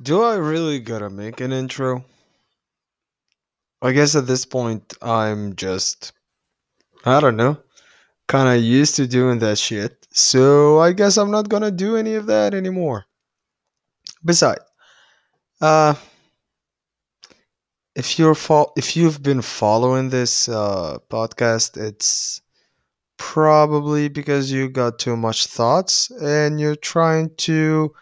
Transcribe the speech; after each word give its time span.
Do 0.00 0.22
I 0.22 0.34
really 0.34 0.80
gotta 0.80 1.08
make 1.08 1.40
an 1.40 1.50
intro? 1.50 2.04
I 3.82 3.92
guess 3.92 4.14
at 4.16 4.26
this 4.26 4.44
point, 4.46 4.94
I'm 5.02 5.56
just, 5.56 6.12
I 7.04 7.20
don't 7.20 7.36
know, 7.36 7.58
kinda 8.28 8.58
used 8.58 8.96
to 8.96 9.06
doing 9.06 9.40
that 9.40 9.58
shit. 9.58 10.06
So 10.12 10.80
I 10.80 10.92
guess 10.92 11.16
I'm 11.18 11.30
not 11.30 11.48
gonna 11.50 11.70
do 11.70 11.96
any 11.96 12.14
of 12.14 12.26
that 12.26 12.54
anymore. 12.54 13.06
Besides, 14.24 14.64
uh, 15.60 15.94
if 17.94 18.18
you're 18.18 18.34
fol- 18.34 18.72
if 18.76 18.96
you've 18.96 19.22
been 19.22 19.42
following 19.42 20.10
this 20.10 20.48
uh, 20.48 20.98
podcast, 21.10 21.76
it's 21.76 22.40
probably 23.18 24.08
because 24.08 24.52
you 24.52 24.68
got 24.68 24.98
too 24.98 25.16
much 25.16 25.46
thoughts 25.46 26.10
and 26.22 26.60
you're 26.60 26.76
trying 26.76 27.34
to, 27.36 27.92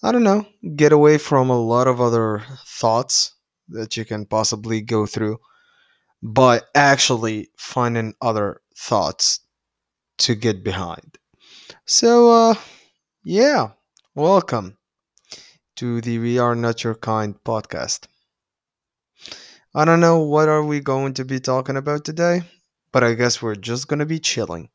I 0.00 0.12
don't 0.12 0.22
know, 0.22 0.46
get 0.76 0.92
away 0.92 1.18
from 1.18 1.50
a 1.50 1.60
lot 1.60 1.88
of 1.88 2.00
other 2.00 2.44
thoughts 2.64 3.34
that 3.70 3.96
you 3.96 4.04
can 4.04 4.26
possibly 4.26 4.80
go 4.80 5.06
through 5.06 5.38
by 6.22 6.60
actually 6.72 7.48
finding 7.56 8.14
other 8.22 8.60
thoughts 8.76 9.40
to 10.18 10.36
get 10.36 10.62
behind. 10.62 11.18
So, 11.84 12.30
uh, 12.30 12.54
yeah, 13.24 13.70
welcome 14.14 14.78
to 15.74 16.00
the 16.00 16.20
We 16.20 16.38
Are 16.38 16.54
Not 16.54 16.84
Your 16.84 16.94
Kind 16.94 17.34
podcast. 17.42 18.06
I 19.74 19.84
don't 19.84 20.00
know 20.00 20.20
what 20.20 20.48
are 20.48 20.64
we 20.64 20.78
going 20.78 21.14
to 21.14 21.24
be 21.24 21.40
talking 21.40 21.76
about 21.76 22.04
today, 22.04 22.42
but 22.92 23.02
I 23.02 23.14
guess 23.14 23.42
we're 23.42 23.56
just 23.56 23.88
gonna 23.88 24.06
be 24.06 24.20
chilling. 24.20 24.68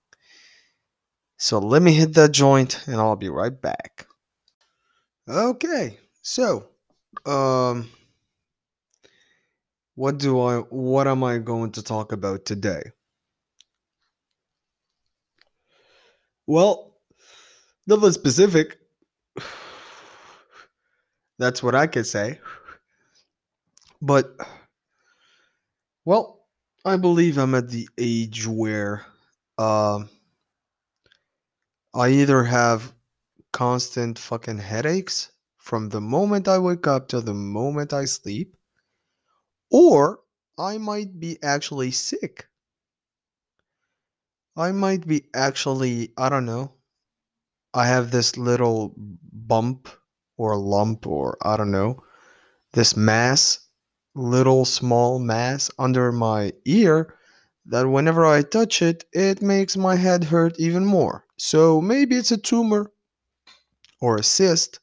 So 1.37 1.59
let 1.59 1.81
me 1.81 1.93
hit 1.93 2.13
that 2.15 2.33
joint 2.33 2.85
and 2.87 2.97
I'll 2.97 3.15
be 3.15 3.29
right 3.29 3.61
back. 3.61 4.05
Okay, 5.27 5.97
so, 6.21 6.67
um, 7.25 7.89
what 9.95 10.17
do 10.17 10.41
I, 10.41 10.57
what 10.57 11.07
am 11.07 11.23
I 11.23 11.37
going 11.37 11.71
to 11.73 11.81
talk 11.81 12.11
about 12.11 12.43
today? 12.43 12.83
Well, 16.45 16.97
nothing 17.87 18.11
specific. 18.11 18.79
That's 21.39 21.63
what 21.63 21.73
I 21.73 21.87
could 21.87 22.05
say. 22.05 22.41
But, 24.01 24.35
well, 26.03 26.45
I 26.83 26.97
believe 26.97 27.37
I'm 27.37 27.55
at 27.55 27.69
the 27.69 27.87
age 27.97 28.45
where 28.45 29.05
um, 29.57 30.09
I 31.93 32.09
either 32.09 32.43
have 32.43 32.93
constant 33.53 34.19
fucking 34.19 34.57
headaches 34.57 35.31
from 35.57 35.87
the 35.87 36.01
moment 36.01 36.49
I 36.49 36.59
wake 36.59 36.87
up 36.87 37.07
till 37.07 37.21
the 37.21 37.33
moment 37.33 37.93
I 37.93 38.03
sleep, 38.05 38.57
or 39.71 40.19
I 40.57 40.77
might 40.77 41.19
be 41.19 41.41
actually 41.41 41.91
sick. 41.91 42.49
I 44.57 44.71
might 44.73 45.07
be 45.07 45.29
actually, 45.33 46.13
I 46.17 46.29
don't 46.29 46.45
know, 46.45 46.73
I 47.73 47.87
have 47.87 48.11
this 48.11 48.37
little 48.37 48.93
bump 48.97 49.87
or 50.37 50.57
lump 50.57 51.07
or 51.07 51.37
I 51.41 51.55
don't 51.55 51.71
know, 51.71 52.03
this 52.73 52.97
mass, 52.97 53.59
little 54.15 54.65
small 54.65 55.19
mass 55.19 55.71
under 55.79 56.11
my 56.11 56.53
ear 56.65 57.15
that 57.65 57.87
whenever 57.87 58.25
I 58.25 58.41
touch 58.41 58.81
it, 58.81 59.05
it 59.13 59.41
makes 59.41 59.77
my 59.77 59.95
head 59.95 60.25
hurt 60.25 60.59
even 60.59 60.85
more. 60.85 61.25
So 61.37 61.81
maybe 61.81 62.15
it's 62.15 62.31
a 62.31 62.37
tumor 62.37 62.91
or 64.03 64.17
a 64.17 64.23
cyst 64.23 64.81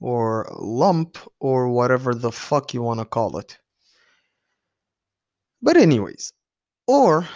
or 0.00 0.48
lump 0.58 1.16
or 1.38 1.68
whatever 1.68 2.12
the 2.12 2.32
fuck 2.32 2.74
you 2.74 2.82
want 2.82 2.98
to 2.98 3.04
call 3.04 3.38
it. 3.38 3.56
But 5.62 5.76
anyways, 5.76 6.32
or 6.88 7.28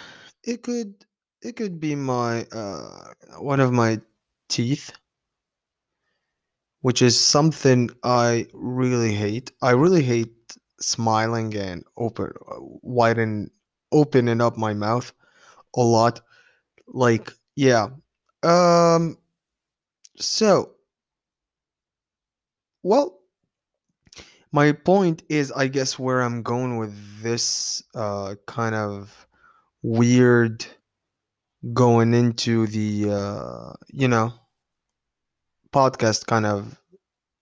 it 0.43 0.63
could 0.63 0.93
it 1.41 1.55
could 1.55 1.79
be 1.79 1.95
my 1.95 2.45
uh 2.51 3.13
one 3.39 3.61
of 3.61 3.71
my 3.71 4.01
teeth, 4.49 4.91
which 6.81 7.01
is 7.01 7.17
something 7.17 7.89
I 8.03 8.47
really 8.53 9.13
hate. 9.13 9.49
I 9.61 9.71
really 9.71 10.03
hate 10.03 10.35
smiling 10.81 11.55
and 11.55 11.85
open 11.95 12.33
widen 12.83 13.49
opening 13.93 14.41
up 14.41 14.57
my 14.57 14.73
mouth 14.73 15.13
a 15.73 15.81
lot. 15.81 16.19
Like 16.85 17.31
yeah. 17.55 17.87
Um 18.43 19.17
so 20.17 20.75
well 22.83 23.19
my 24.51 24.71
point 24.71 25.23
is 25.29 25.51
i 25.53 25.67
guess 25.67 25.97
where 25.99 26.21
i'm 26.21 26.41
going 26.43 26.77
with 26.77 26.93
this 27.21 27.83
uh 27.95 28.35
kind 28.47 28.75
of 28.75 29.27
weird 29.83 30.65
going 31.73 32.13
into 32.13 32.67
the 32.67 33.09
uh 33.11 33.73
you 33.91 34.07
know 34.07 34.33
podcast 35.73 36.25
kind 36.27 36.45
of 36.45 36.79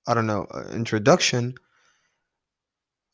i 0.08 0.14
don't 0.14 0.28
know 0.28 0.46
uh, 0.54 0.64
introduction. 0.72 1.54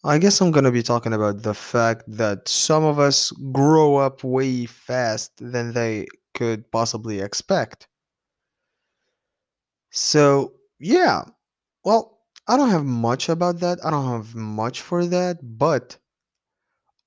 I 0.06 0.19
guess 0.19 0.40
i'm 0.40 0.52
going 0.52 0.64
to 0.64 0.72
be 0.72 0.84
talking 0.84 1.12
about 1.14 1.41
the 1.41 1.53
fact 1.53 2.03
that 2.08 2.47
some 2.47 2.84
of 2.85 2.97
us 3.00 3.31
grow 3.52 3.97
up 3.97 4.24
way 4.24 4.66
fast 4.68 5.34
than 5.38 5.74
they 5.74 6.06
could 6.34 6.69
possibly 6.72 7.19
expect. 7.19 7.88
So 9.90 10.53
yeah. 10.80 11.24
Well 11.84 12.15
i 12.47 12.57
don't 12.57 12.69
have 12.72 12.85
much 12.85 13.29
about 13.29 13.59
that 13.59 13.78
i 13.85 13.89
don't 13.91 14.09
have 14.11 14.33
much 14.35 14.81
for 14.81 15.06
that 15.06 15.38
but 15.44 15.97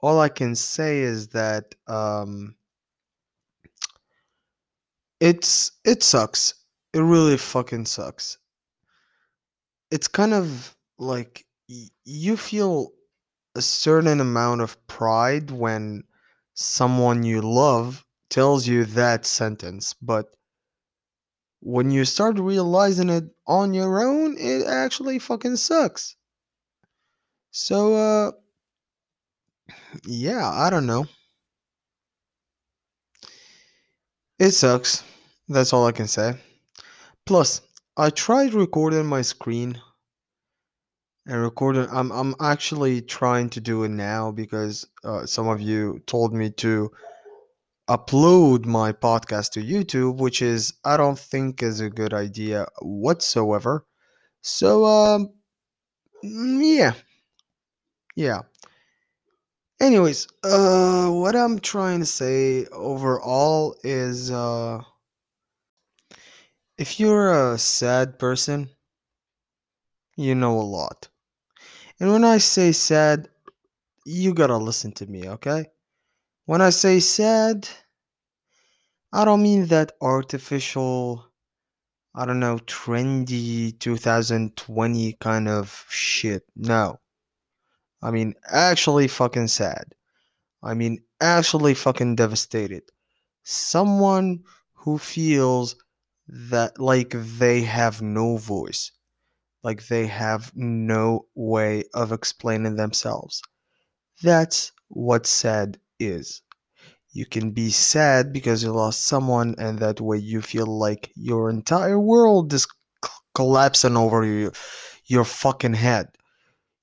all 0.01 0.19
I 0.21 0.29
can 0.29 0.55
say 0.57 1.01
is 1.01 1.29
that 1.29 1.75
um, 1.87 2.57
it's 5.21 5.71
it 5.85 6.03
sucks. 6.03 6.55
It 6.93 6.99
really 7.01 7.37
fucking 7.37 7.87
sucks. 7.87 8.39
It's 9.91 10.09
kind 10.09 10.33
of 10.33 10.77
like 10.99 11.47
y- 11.69 11.89
you 12.07 12.37
feel 12.39 12.93
a 13.57 13.63
certain 13.63 14.21
amount 14.21 14.63
of 14.63 14.87
pride 14.89 15.51
when 15.53 16.05
someone 16.55 17.25
you 17.25 17.43
love 17.43 18.07
tells 18.31 18.69
you 18.69 18.87
that 18.87 19.27
sentence, 19.27 19.95
but 19.95 20.38
when 21.61 21.91
you 21.91 22.05
start 22.05 22.39
realizing 22.39 23.09
it 23.11 23.25
on 23.47 23.75
your 23.75 24.03
own, 24.03 24.37
it 24.39 24.67
actually 24.67 25.19
fucking 25.19 25.57
sucks. 25.57 26.17
So 27.51 27.95
uh 27.95 28.33
yeah, 30.07 30.49
I 30.49 30.71
don't 30.71 30.87
know. 30.87 31.07
It 34.39 34.53
sucks. 34.53 35.05
That's 35.49 35.73
all 35.73 35.87
I 35.87 35.93
can 35.93 36.09
say. 36.09 36.35
Plus, 37.27 37.61
I 37.97 38.11
tried 38.11 38.55
recording 38.55 39.07
my 39.07 39.23
screen 39.23 39.81
and 41.27 41.43
recording. 41.43 41.87
I'm 41.91 42.11
I'm 42.13 42.35
actually 42.41 43.03
trying 43.03 43.51
to 43.51 43.61
do 43.61 43.85
it 43.85 43.91
now 43.91 44.31
because 44.31 44.87
uh, 45.05 45.27
some 45.27 45.49
of 45.49 45.61
you 45.61 46.01
told 46.07 46.33
me 46.33 46.51
to 46.51 46.91
upload 47.89 48.67
my 48.67 48.93
podcast 48.93 49.53
to 49.53 49.63
YouTube, 49.63 50.19
which 50.19 50.43
is 50.43 50.75
I 50.85 50.97
don't 50.97 51.19
think 51.19 51.63
is 51.63 51.81
a 51.81 51.91
good 51.91 52.15
idea 52.15 52.67
whatsoever. 52.83 53.87
So 54.43 54.85
um 54.87 55.31
mm, 56.25 56.61
yeah, 56.79 56.95
yeah. 58.17 58.43
Anyways, 59.81 60.29
uh 60.45 61.11
what 61.11 61.35
I'm 61.35 61.59
trying 61.59 61.99
to 61.99 62.07
say 62.07 62.67
overall 62.67 63.75
is 63.83 64.31
uh 64.31 64.83
if 66.79 66.99
you're 66.99 67.53
a 67.53 67.59
sad 67.59 68.19
person, 68.19 68.71
you 70.17 70.35
know 70.35 70.61
a 70.61 70.63
lot. 70.63 71.09
And 72.01 72.13
when 72.13 72.25
I 72.25 72.39
say 72.39 72.73
sad, 72.73 73.29
you 74.07 74.35
gotta 74.35 74.57
listen 74.59 74.93
to 74.95 75.07
me, 75.07 75.29
okay? 75.31 75.67
When 76.49 76.63
I 76.63 76.71
say 76.71 76.99
sad, 77.01 77.69
I 79.13 79.27
don't 79.27 79.43
mean 79.43 79.67
that 79.67 79.93
artificial, 80.01 81.27
I 82.15 82.25
don't 82.25 82.41
know, 82.41 82.57
trendy 82.61 83.79
2020 83.79 85.13
kind 85.21 85.47
of 85.47 85.85
shit. 85.91 86.45
No. 86.57 87.01
I 88.01 88.13
mean, 88.13 88.33
actually 88.51 89.09
fucking 89.09 89.49
sad. 89.49 89.95
I 90.63 90.73
mean, 90.73 91.05
actually 91.21 91.75
fucking 91.75 92.17
devastated. 92.17 92.85
Someone 93.43 94.43
who 94.73 94.97
feels 94.97 95.77
that 96.29 96.81
like 96.81 97.11
they 97.11 97.61
have 97.61 98.01
no 98.01 98.39
voice, 98.39 98.91
like 99.63 99.87
they 99.89 100.07
have 100.07 100.51
no 100.55 101.27
way 101.35 101.85
of 101.93 102.11
explaining 102.11 102.77
themselves. 102.77 103.43
That's 104.23 104.73
what 104.89 105.27
sad 105.27 105.79
is. 105.99 106.43
You 107.13 107.27
can 107.27 107.51
be 107.53 107.71
sad 107.71 108.33
because 108.33 108.63
you 108.63 108.73
lost 108.73 109.07
someone, 109.07 109.55
and 109.59 109.79
that 109.81 110.01
way 110.01 110.19
you 110.19 110.43
feel 110.43 110.67
like 110.67 111.11
your 111.15 111.51
entire 111.51 111.99
world 111.99 112.53
is 112.53 112.67
collapsing 113.35 113.97
over 113.97 114.25
you. 114.25 114.53
your 115.07 115.25
fucking 115.25 115.75
head. 115.75 116.09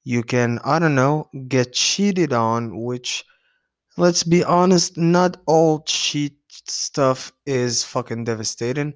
You 0.03 0.23
can, 0.23 0.59
I 0.65 0.79
don't 0.79 0.95
know, 0.95 1.29
get 1.47 1.73
cheated 1.73 2.33
on, 2.33 2.83
which, 2.83 3.23
let's 3.97 4.23
be 4.23 4.44
honest, 4.44 4.97
not 4.97 5.38
all 5.47 5.81
cheat 5.83 6.38
stuff 6.50 7.31
is 7.45 7.83
fucking 7.83 8.23
devastating. 8.25 8.95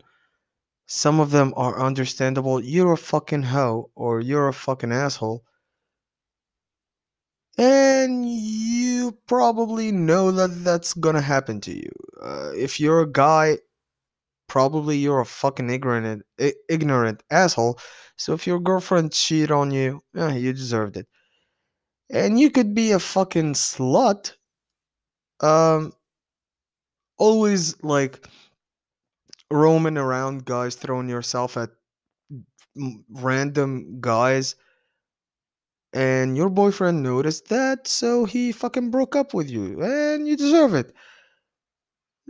Some 0.88 1.20
of 1.20 1.32
them 1.32 1.54
are 1.56 1.80
understandable. 1.80 2.64
You're 2.64 2.94
a 2.94 2.98
fucking 2.98 3.44
hoe 3.44 3.92
or 3.96 4.20
you're 4.22 4.48
a 4.48 4.54
fucking 4.54 4.92
asshole. 4.92 5.44
And 7.60 8.26
you 8.26 9.18
probably 9.28 9.92
know 9.92 10.32
that 10.32 10.64
that's 10.64 10.94
gonna 10.94 11.20
happen 11.22 11.60
to 11.62 11.76
you. 11.76 11.92
Uh, 12.22 12.52
if 12.56 12.80
you're 12.80 13.02
a 13.02 13.12
guy, 13.12 13.58
probably 14.48 14.98
you're 14.98 15.20
a 15.20 15.26
fucking 15.26 15.70
ignorant, 15.70 16.24
ignorant 16.70 17.22
asshole. 17.30 17.78
So 18.18 18.34
if 18.34 18.48
your 18.48 18.62
girlfriend 18.62 19.12
cheated 19.12 19.52
on 19.52 19.72
you, 19.72 20.02
you 20.14 20.54
deserved 20.54 20.96
it. 20.96 21.08
And 22.10 22.40
you 22.40 22.50
could 22.50 22.74
be 22.74 22.94
a 22.94 23.00
fucking 23.00 23.56
slut. 23.56 24.36
Um, 25.42 25.92
always 27.18 27.84
like 27.84 28.26
roaming 29.52 29.98
around, 29.98 30.46
guys, 30.46 30.76
throwing 30.76 31.10
yourself 31.10 31.58
at 31.58 31.72
random 33.10 34.00
guys 34.00 34.56
and 35.94 36.38
your 36.38 36.50
boyfriend 36.50 37.04
noticed 37.04 37.48
that 37.50 37.88
so 37.88 38.26
he 38.26 38.52
fucking 38.52 38.92
broke 38.92 39.16
up 39.16 39.34
with 39.34 39.50
you 39.50 39.82
and 39.84 40.28
you 40.28 40.36
deserve 40.38 40.74
it. 40.74 40.94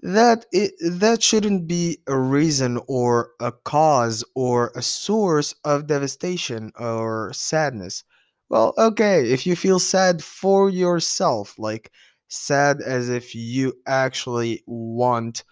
That 0.01 0.45
it, 0.51 0.73
that 0.81 1.21
shouldn't 1.23 1.65
be 1.67 1.99
a 2.07 2.17
reason 2.17 2.79
or 2.87 3.31
a 3.39 3.51
cause 3.53 4.23
or 4.35 4.71
a 4.75 4.81
source 4.81 5.55
of 5.63 5.87
devastation 5.87 6.71
or 6.77 7.31
sadness. 7.33 8.03
Well 8.49 8.73
okay 8.77 9.29
if 9.31 9.45
you 9.47 9.55
feel 9.55 9.79
sad 9.79 10.21
for 10.23 10.69
yourself 10.69 11.57
like 11.57 11.91
sad 12.27 12.81
as 12.81 13.07
if 13.09 13.33
you 13.35 13.73
actually 13.87 14.63
want 14.67 15.43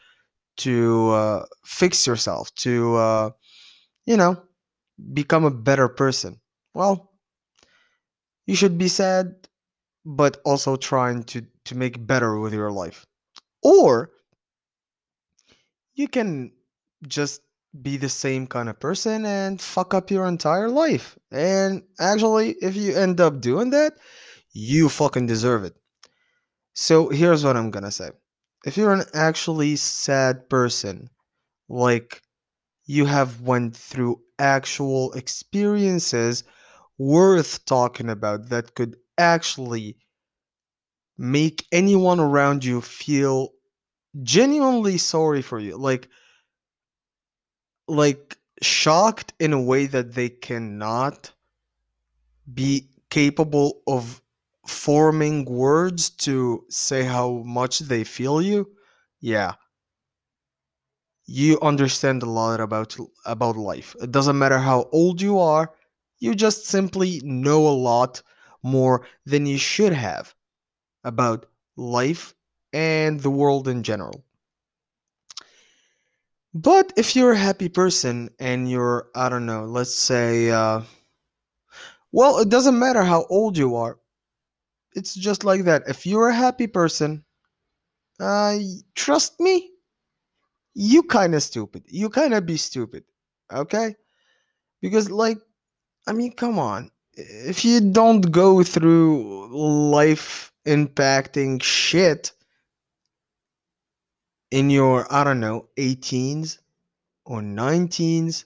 to 0.58 1.10
uh, 1.12 1.46
fix 1.66 2.08
yourself 2.08 2.54
to 2.56 2.96
uh, 2.96 3.30
you 4.06 4.18
know 4.18 4.42
become 5.14 5.46
a 5.46 5.52
better 5.52 5.90
person 5.90 6.40
well 6.74 7.07
you 8.48 8.56
should 8.56 8.78
be 8.78 8.88
sad 8.88 9.36
but 10.06 10.42
also 10.46 10.76
trying 10.78 11.24
to 11.24 11.46
to 11.66 11.76
make 11.76 12.08
better 12.08 12.40
with 12.40 12.54
your 12.54 12.72
life. 12.72 13.06
Or 13.62 14.12
you 15.96 16.08
can 16.08 16.54
just 17.08 17.42
be 17.82 17.98
the 17.98 18.10
same 18.10 18.48
kind 18.48 18.70
of 18.70 18.80
person 18.80 19.26
and 19.26 19.62
fuck 19.62 19.94
up 19.94 20.10
your 20.10 20.26
entire 20.26 20.70
life. 20.70 21.18
And 21.32 21.84
actually 22.00 22.56
if 22.62 22.76
you 22.76 22.96
end 22.96 23.22
up 23.22 23.42
doing 23.42 23.70
that 23.72 23.94
you 24.54 24.90
fucking 24.90 25.28
deserve 25.28 25.64
it. 25.66 25.76
So 26.74 27.10
here's 27.10 27.44
what 27.44 27.58
i'm 27.58 27.70
gonna 27.72 27.92
say. 27.92 28.10
If 28.66 28.78
you're 28.78 28.94
an 28.94 29.06
actually 29.14 29.76
sad 29.76 30.50
person 30.50 31.10
like 31.70 32.22
you 32.86 33.06
have 33.06 33.42
went 33.42 33.76
through 33.76 34.22
actual 34.40 35.12
experiences 35.14 36.44
worth 36.98 37.66
talking 37.66 38.10
about 38.10 38.50
that 38.50 38.76
could 38.76 38.98
actually 39.18 39.98
make 41.18 41.66
anyone 41.72 42.20
around 42.20 42.64
you 42.64 42.82
feel 42.82 43.50
genuinely 44.24 44.98
sorry 44.98 45.42
for 45.42 45.60
you 45.60 45.78
like 45.78 46.10
like 47.90 48.38
shocked 48.62 49.34
in 49.40 49.52
a 49.54 49.62
way 49.62 49.86
that 49.88 50.14
they 50.14 50.30
cannot 50.30 51.34
be 52.54 52.90
capable 53.10 53.82
of 53.88 54.22
forming 54.68 55.46
words 55.46 56.10
to 56.10 56.66
say 56.70 57.04
how 57.04 57.42
much 57.46 57.80
they 57.80 58.04
feel 58.04 58.42
you? 58.42 58.70
Yeah. 59.22 59.54
You 61.28 61.60
understand 61.62 62.24
a 62.24 62.26
lot 62.26 62.60
about 62.60 62.98
about 63.24 63.56
life. 63.56 63.96
It 64.02 64.12
doesn't 64.12 64.40
matter 64.40 64.58
how 64.58 64.90
old 64.92 65.22
you 65.22 65.38
are 65.38 65.72
you 66.20 66.36
just 66.36 66.66
simply 66.66 67.22
know 67.24 67.68
a 67.68 67.80
lot 67.90 68.22
more 68.64 69.06
than 69.26 69.46
you 69.46 69.58
should 69.58 69.94
have 69.94 70.36
about 71.04 71.48
life 71.78 72.34
and 72.74 73.22
the 73.22 73.32
world 73.32 73.68
in 73.68 73.84
general 73.84 74.26
But 76.54 76.92
if 76.98 77.16
you're 77.16 77.32
a 77.32 77.38
happy 77.38 77.70
person 77.70 78.30
and 78.38 78.70
you're, 78.70 79.10
I 79.16 79.30
don't 79.30 79.46
know, 79.46 79.64
let's 79.64 79.96
say, 79.96 80.50
uh, 80.52 80.82
well, 82.12 82.40
it 82.40 82.50
doesn't 82.50 82.78
matter 82.80 83.04
how 83.04 83.26
old 83.30 83.58
you 83.58 83.76
are. 83.76 83.98
It's 84.94 85.16
just 85.16 85.44
like 85.46 85.64
that. 85.66 85.84
If 85.88 86.06
you're 86.06 86.30
a 86.30 86.36
happy 86.36 86.68
person, 86.68 87.26
uh, 88.20 88.58
trust 88.96 89.40
me, 89.40 89.72
you 90.74 91.04
kind 91.04 91.36
of 91.36 91.44
stupid. 91.44 91.84
You 91.88 92.10
kind 92.10 92.34
of 92.34 92.46
be 92.46 92.58
stupid, 92.58 93.04
okay? 93.52 93.96
Because, 94.82 95.12
like, 95.12 95.40
I 96.08 96.14
mean, 96.14 96.32
come 96.34 96.58
on. 96.58 96.90
If 97.14 97.66
you 97.66 97.82
don't 97.82 98.32
go 98.32 98.64
through 98.64 99.50
life 99.92 100.52
impacting 100.66 101.62
shit 101.62 102.32
in 104.52 104.70
your, 104.70 105.12
I 105.14 105.24
don't 105.24 105.40
know, 105.40 105.68
18s 105.78 106.60
or 107.26 107.42
19s, 107.42 108.46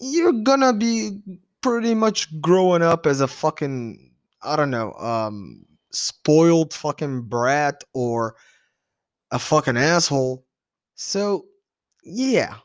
you're 0.00 0.42
gonna 0.44 0.72
be 0.72 1.20
pretty 1.62 1.94
much 1.94 2.40
growing 2.40 2.82
up 2.82 3.06
as 3.06 3.20
a 3.20 3.28
fucking 3.28 4.10
I 4.42 4.56
don't 4.56 4.70
know, 4.70 4.92
um 4.94 5.64
spoiled 5.92 6.74
fucking 6.74 7.22
brat 7.22 7.82
or 7.94 8.36
a 9.30 9.38
fucking 9.38 9.76
asshole. 9.76 10.44
So, 10.96 11.46
yeah. 12.04 12.56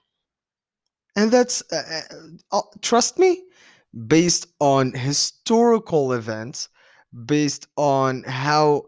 And 1.19 1.31
that's 1.31 1.61
uh, 1.73 2.01
uh, 2.09 2.15
uh, 2.57 2.61
trust 2.81 3.19
me, 3.19 3.43
based 4.07 4.47
on 4.61 4.93
historical 4.93 6.13
events, 6.13 6.69
based 7.25 7.67
on 7.75 8.23
how 8.23 8.85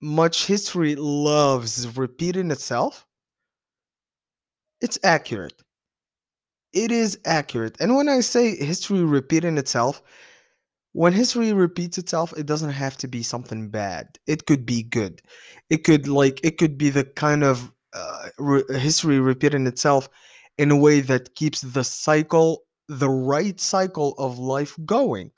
much 0.00 0.46
history 0.46 0.94
loves 0.94 1.88
repeating 1.96 2.52
itself, 2.52 3.06
it's 4.82 4.98
accurate. 5.02 5.62
It 6.74 6.90
is 6.92 7.18
accurate. 7.24 7.76
And 7.80 7.96
when 7.96 8.08
I 8.10 8.20
say 8.20 8.54
history 8.56 9.02
repeating 9.02 9.56
itself, 9.58 10.02
when 10.92 11.12
history 11.14 11.52
repeats 11.52 11.98
itself 11.98 12.32
it 12.36 12.46
doesn't 12.46 12.70
have 12.72 12.96
to 12.98 13.08
be 13.08 13.22
something 13.22 13.70
bad 13.70 14.18
it 14.26 14.46
could 14.46 14.66
be 14.66 14.82
good 14.82 15.22
it 15.70 15.84
could 15.84 16.08
like 16.08 16.40
it 16.44 16.58
could 16.58 16.78
be 16.78 16.90
the 16.90 17.04
kind 17.04 17.44
of 17.44 17.72
uh, 17.94 18.28
re- 18.38 18.64
history 18.78 19.20
repeating 19.20 19.66
itself 19.66 20.08
in 20.58 20.70
a 20.70 20.76
way 20.76 21.00
that 21.00 21.34
keeps 21.34 21.60
the 21.60 21.84
cycle 21.84 22.64
the 22.88 23.08
right 23.08 23.58
cycle 23.60 24.14
of 24.18 24.38
life 24.38 24.76
going. 24.84 25.30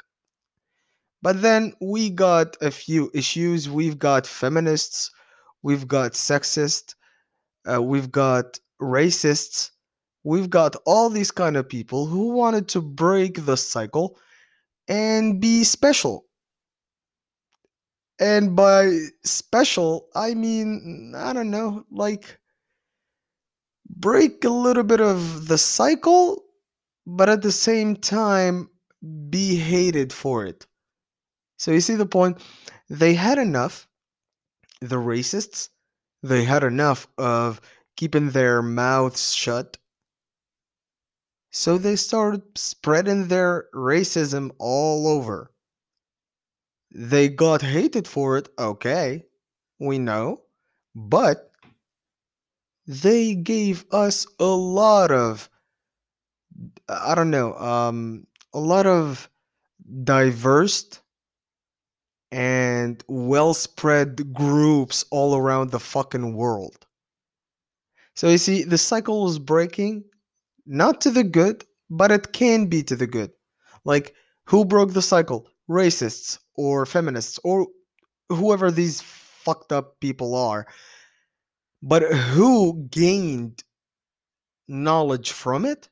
But 1.23 1.41
then 1.41 1.73
we 1.81 2.11
got 2.11 2.57
a 2.61 2.71
few 2.71 3.11
issues. 3.15 3.69
We've 3.69 3.99
got 3.99 4.27
feminists. 4.27 5.11
We've 5.63 5.87
got 5.89 6.13
sexist. 6.13 6.95
Uh, 7.71 7.83
we've 7.83 8.11
got 8.11 8.59
racists. 8.81 9.71
We've 10.25 10.51
got 10.51 10.77
all 10.87 11.11
these 11.11 11.31
kind 11.31 11.57
of 11.57 11.69
people 11.69 12.07
who 12.07 12.33
wanted 12.33 12.69
to 12.69 12.83
break 12.83 13.45
the 13.45 13.57
cycle 13.57 14.19
and 14.89 15.41
be 15.41 15.65
special. 15.65 16.27
And 18.19 18.55
by 18.55 19.07
special, 19.25 20.09
I 20.15 20.35
mean, 20.35 21.15
I 21.17 21.33
don't 21.33 21.51
know, 21.51 21.85
like 21.91 22.39
break 24.05 24.45
a 24.45 24.51
little 24.51 24.83
bit 24.83 25.01
of 25.01 25.49
the 25.49 25.57
cycle, 25.57 26.45
but 27.07 27.31
at 27.31 27.41
the 27.41 27.51
same 27.51 27.97
time 27.97 28.69
be 29.31 29.57
hated 29.57 30.13
for 30.13 30.45
it. 30.45 30.67
So 31.57 31.71
you 31.71 31.81
see 31.81 31.95
the 31.95 32.05
point? 32.05 32.39
They 32.91 33.15
had 33.15 33.39
enough, 33.39 33.89
the 34.83 34.97
racists, 34.97 35.71
they 36.23 36.45
had 36.45 36.65
enough 36.65 37.07
of 37.17 37.63
keeping 37.97 38.29
their 38.29 38.61
mouths 38.61 39.33
shut. 39.33 39.79
So 41.51 41.79
they 41.79 41.97
started 41.97 42.43
spreading 42.57 43.29
their 43.29 43.69
racism 43.75 44.51
all 44.59 45.09
over. 45.09 45.51
They 46.95 47.31
got 47.31 47.63
hated 47.63 48.07
for 48.07 48.37
it, 48.37 48.51
okay, 48.59 49.25
we 49.79 49.99
know, 49.99 50.43
but 50.95 51.54
they 52.87 53.35
gave 53.35 53.85
us 53.93 54.27
a 54.39 54.45
lot 54.45 55.11
of 55.11 55.49
i 56.89 57.15
don't 57.15 57.31
know 57.31 57.55
um 57.57 58.27
a 58.53 58.61
lot 58.61 58.87
of 58.87 59.29
diverse 60.05 61.01
and 62.31 63.03
well 63.09 63.55
spread 63.55 64.33
groups 64.35 65.05
all 65.11 65.37
around 65.37 65.71
the 65.71 65.81
fucking 65.81 66.35
world 66.35 66.87
so 68.15 68.29
you 68.29 68.39
see 68.39 68.63
the 68.65 68.79
cycle 68.79 69.29
is 69.29 69.39
breaking 69.39 70.05
not 70.67 71.01
to 71.01 71.11
the 71.11 71.25
good 71.25 71.65
but 71.91 72.11
it 72.13 72.33
can 72.33 72.67
be 72.67 72.83
to 72.83 72.97
the 72.97 73.07
good 73.07 73.31
Like, 73.85 74.15
who 74.47 74.65
broke 74.65 74.93
the 74.95 75.03
cycle? 75.03 75.49
Racists 75.71 76.39
or 76.57 76.87
feminists 76.87 77.39
or 77.45 77.69
whoever 78.31 78.71
these 78.71 79.01
fucked 79.03 79.73
up 79.73 80.01
people 80.01 80.35
are. 80.35 80.67
But 81.87 82.03
who 82.03 82.89
gained 82.91 83.63
knowledge 84.69 85.33
from 85.33 85.67
it? 85.67 85.91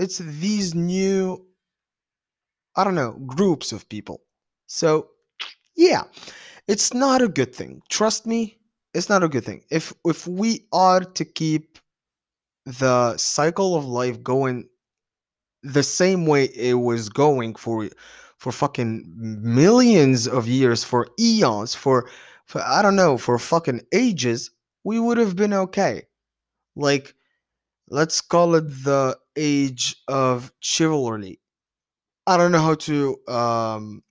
It's 0.00 0.18
these 0.18 0.74
new, 0.74 1.46
I 2.74 2.82
don't 2.82 2.96
know, 2.96 3.12
groups 3.24 3.70
of 3.70 3.88
people. 3.88 4.22
So, 4.66 5.10
yeah, 5.76 6.02
it's 6.66 6.92
not 6.92 7.22
a 7.22 7.28
good 7.28 7.54
thing. 7.54 7.82
Trust 7.88 8.26
me, 8.26 8.58
it's 8.92 9.08
not 9.08 9.22
a 9.22 9.28
good 9.28 9.44
thing. 9.44 9.62
If 9.70 9.92
if 10.04 10.26
we 10.26 10.66
are 10.72 11.00
to 11.00 11.24
keep 11.24 11.78
the 12.66 13.16
cycle 13.16 13.76
of 13.76 13.84
life 13.84 14.20
going 14.24 14.68
the 15.62 15.84
same 15.84 16.26
way 16.26 16.46
it 16.46 16.74
was 16.74 17.08
going 17.08 17.54
for 17.54 17.88
for 18.38 18.50
fucking 18.50 19.04
millions 19.16 20.26
of 20.26 20.48
years, 20.48 20.82
for 20.82 21.06
eons, 21.20 21.76
for 21.76 22.10
for 22.46 22.60
I 22.62 22.82
don't 22.82 22.96
know, 22.96 23.16
for 23.18 23.38
fucking 23.38 23.82
ages, 23.92 24.50
we 24.84 24.98
would 25.00 25.18
have 25.18 25.36
been 25.36 25.52
okay. 25.52 26.04
Like 26.76 27.14
let's 27.88 28.20
call 28.20 28.54
it 28.56 28.68
the 28.84 29.18
age 29.36 29.96
of 30.08 30.52
chivalry. 30.60 31.40
I 32.26 32.36
don't 32.36 32.52
know 32.52 32.60
how 32.60 32.74
to 32.74 33.18
um 33.28 34.02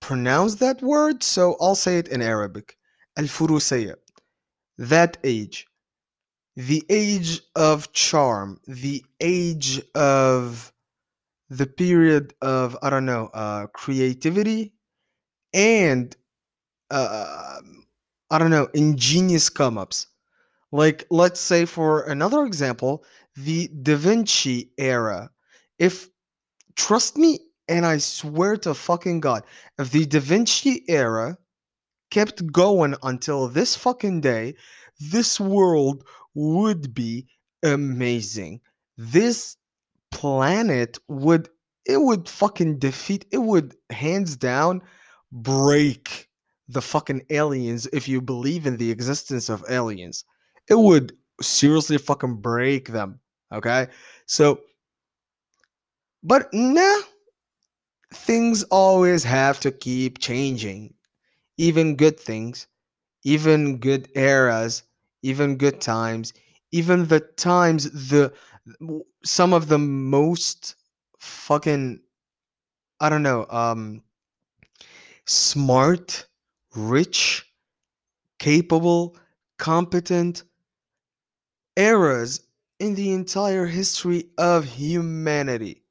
pronounce 0.00 0.56
that 0.56 0.82
word, 0.82 1.22
so 1.22 1.56
I'll 1.60 1.74
say 1.76 1.98
it 1.98 2.08
in 2.08 2.22
Arabic. 2.22 2.76
Al-Furusiyya. 3.16 3.96
That 4.78 5.18
age. 5.24 5.66
The 6.56 6.84
age 6.90 7.40
of 7.56 7.92
charm, 7.92 8.60
the 8.66 9.04
age 9.20 9.80
of 9.94 10.72
the 11.50 11.66
period 11.66 12.34
of 12.42 12.76
I 12.82 12.90
don't 12.90 13.06
know, 13.06 13.30
uh 13.34 13.66
creativity 13.68 14.74
and 15.54 16.16
uh 16.90 17.60
I 18.32 18.38
don't 18.38 18.50
know, 18.50 18.68
ingenious 18.72 19.50
come 19.50 19.76
ups. 19.76 20.06
Like 20.72 21.06
let's 21.10 21.38
say 21.38 21.66
for 21.66 22.04
another 22.04 22.46
example, 22.46 23.04
the 23.36 23.68
Da 23.82 23.94
Vinci 23.94 24.72
era. 24.78 25.30
If 25.78 26.08
trust 26.74 27.18
me 27.18 27.40
and 27.68 27.84
I 27.84 27.98
swear 27.98 28.56
to 28.58 28.72
fucking 28.72 29.20
God, 29.20 29.44
if 29.78 29.90
the 29.90 30.06
Da 30.06 30.18
Vinci 30.18 30.82
era 30.88 31.36
kept 32.10 32.50
going 32.50 32.94
until 33.02 33.48
this 33.48 33.76
fucking 33.76 34.22
day, 34.22 34.54
this 34.98 35.38
world 35.38 36.02
would 36.34 36.94
be 36.94 37.26
amazing. 37.62 38.62
This 38.96 39.58
planet 40.10 40.98
would 41.08 41.50
it 41.84 42.00
would 42.00 42.30
fucking 42.30 42.78
defeat 42.78 43.26
it 43.30 43.42
would 43.42 43.76
hands 43.90 44.38
down 44.38 44.80
break 45.32 46.30
the 46.72 46.82
fucking 46.82 47.22
aliens 47.30 47.86
if 47.92 48.08
you 48.08 48.20
believe 48.20 48.66
in 48.66 48.76
the 48.76 48.90
existence 48.90 49.48
of 49.48 49.64
aliens. 49.68 50.24
It 50.68 50.78
would 50.78 51.16
seriously 51.40 51.98
fucking 51.98 52.36
break 52.36 52.88
them. 52.88 53.20
Okay? 53.52 53.88
So 54.26 54.60
but 56.22 56.52
nah, 56.52 57.00
things 58.14 58.62
always 58.64 59.24
have 59.24 59.60
to 59.60 59.70
keep 59.72 60.18
changing. 60.18 60.94
Even 61.58 61.96
good 61.96 62.18
things, 62.18 62.66
even 63.24 63.78
good 63.78 64.08
eras, 64.16 64.84
even 65.22 65.56
good 65.56 65.80
times, 65.80 66.32
even 66.72 67.06
the 67.08 67.20
times 67.20 67.90
the 68.08 68.32
some 69.24 69.52
of 69.52 69.68
the 69.68 69.78
most 69.78 70.76
fucking 71.18 72.00
I 73.00 73.08
don't 73.08 73.22
know, 73.22 73.46
um 73.50 74.02
smart, 75.26 76.26
rich, 76.74 77.46
capable, 78.38 79.16
competent 79.58 80.44
eras 81.76 82.40
in 82.78 82.94
the 82.94 83.12
entire 83.12 83.66
history 83.66 84.30
of 84.38 84.64
humanity. 84.64 85.82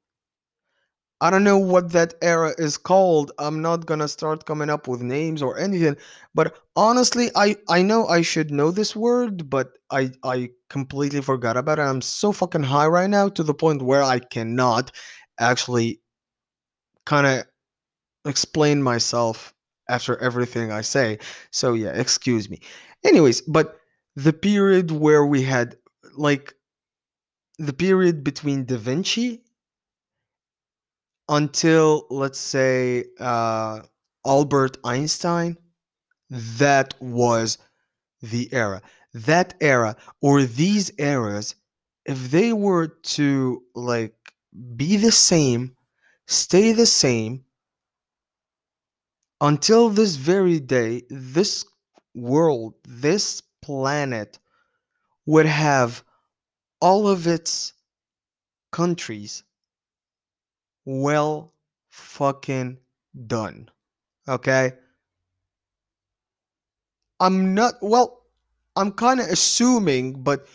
I 1.22 1.30
don't 1.30 1.44
know 1.44 1.56
what 1.58 1.92
that 1.92 2.14
era 2.20 2.52
is 2.58 2.76
called. 2.76 3.32
I'm 3.38 3.62
not 3.62 3.86
gonna 3.86 4.08
start 4.08 4.44
coming 4.44 4.68
up 4.68 4.86
with 4.88 5.00
names 5.00 5.40
or 5.40 5.56
anything. 5.58 5.96
But 6.34 6.58
honestly, 6.76 7.30
I 7.34 7.56
I 7.68 7.80
know 7.82 8.06
I 8.08 8.20
should 8.22 8.50
know 8.50 8.70
this 8.70 8.94
word, 8.94 9.48
but 9.48 9.78
I 9.90 10.10
I 10.22 10.50
completely 10.68 11.22
forgot 11.22 11.56
about 11.56 11.78
it. 11.78 11.82
I'm 11.82 12.02
so 12.02 12.30
fucking 12.32 12.64
high 12.64 12.88
right 12.88 13.08
now 13.08 13.28
to 13.30 13.42
the 13.42 13.54
point 13.54 13.80
where 13.82 14.02
I 14.02 14.18
cannot 14.18 14.90
actually 15.38 16.00
kind 17.06 17.26
of 17.26 17.44
explain 18.30 18.82
myself 18.82 19.51
after 19.88 20.16
everything 20.18 20.72
I 20.72 20.82
say. 20.82 21.18
So 21.50 21.74
yeah, 21.74 21.90
excuse 21.90 22.48
me. 22.48 22.60
Anyways, 23.04 23.40
but 23.42 23.78
the 24.16 24.32
period 24.32 24.90
where 24.90 25.24
we 25.24 25.42
had 25.42 25.76
like 26.16 26.54
the 27.58 27.72
period 27.72 28.24
between 28.24 28.64
Da 28.64 28.76
Vinci 28.76 29.42
until 31.28 32.06
let's 32.10 32.38
say 32.38 33.04
uh, 33.18 33.80
Albert 34.26 34.78
Einstein, 34.84 35.56
that 36.30 36.94
was 37.00 37.58
the 38.20 38.52
era. 38.52 38.82
That 39.14 39.54
era 39.60 39.96
or 40.20 40.42
these 40.42 40.90
eras, 40.98 41.54
if 42.06 42.30
they 42.30 42.52
were 42.52 42.88
to 42.88 43.62
like 43.74 44.14
be 44.76 44.96
the 44.96 45.12
same, 45.12 45.76
stay 46.26 46.72
the 46.72 46.86
same 46.86 47.44
until 49.42 49.88
this 49.88 50.14
very 50.14 50.60
day, 50.60 51.02
this 51.10 51.64
world, 52.14 52.74
this 52.88 53.42
planet 53.60 54.38
would 55.26 55.46
have 55.46 56.04
all 56.80 57.08
of 57.08 57.26
its 57.26 57.72
countries 58.70 59.42
well 60.84 61.52
fucking 61.90 62.78
done. 63.26 63.68
Okay? 64.28 64.72
I'm 67.18 67.52
not, 67.54 67.74
well, 67.82 68.22
I'm 68.76 68.92
kind 68.92 69.18
of 69.18 69.26
assuming, 69.26 70.22
but 70.22 70.46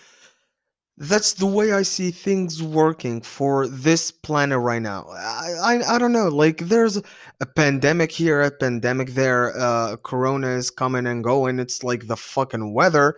that's 0.98 1.34
the 1.34 1.46
way 1.46 1.74
I 1.74 1.84
see 1.84 2.10
things 2.10 2.64
working 2.64 3.22
for 3.22 3.68
this 3.68 4.10
planet 4.12 4.60
right 4.60 4.82
now. 4.82 5.06
I, 5.10 5.54
I, 5.62 5.96
I 5.96 6.00
don't 6.00 6.12
know. 6.12 6.28
Like, 6.28 6.58
there's 6.58 6.98
a 7.40 7.46
pandemic 7.46 8.12
here, 8.12 8.42
a 8.42 8.50
pandemic 8.50 9.12
there. 9.12 9.56
Uh, 9.58 9.98
Corona 9.98 10.48
is 10.48 10.72
coming 10.72 11.06
and 11.06 11.24
going. 11.24 11.60
It's 11.60 11.84
like 11.84 12.08
the 12.08 12.18
fucking 12.18 12.74
weather. 12.74 13.16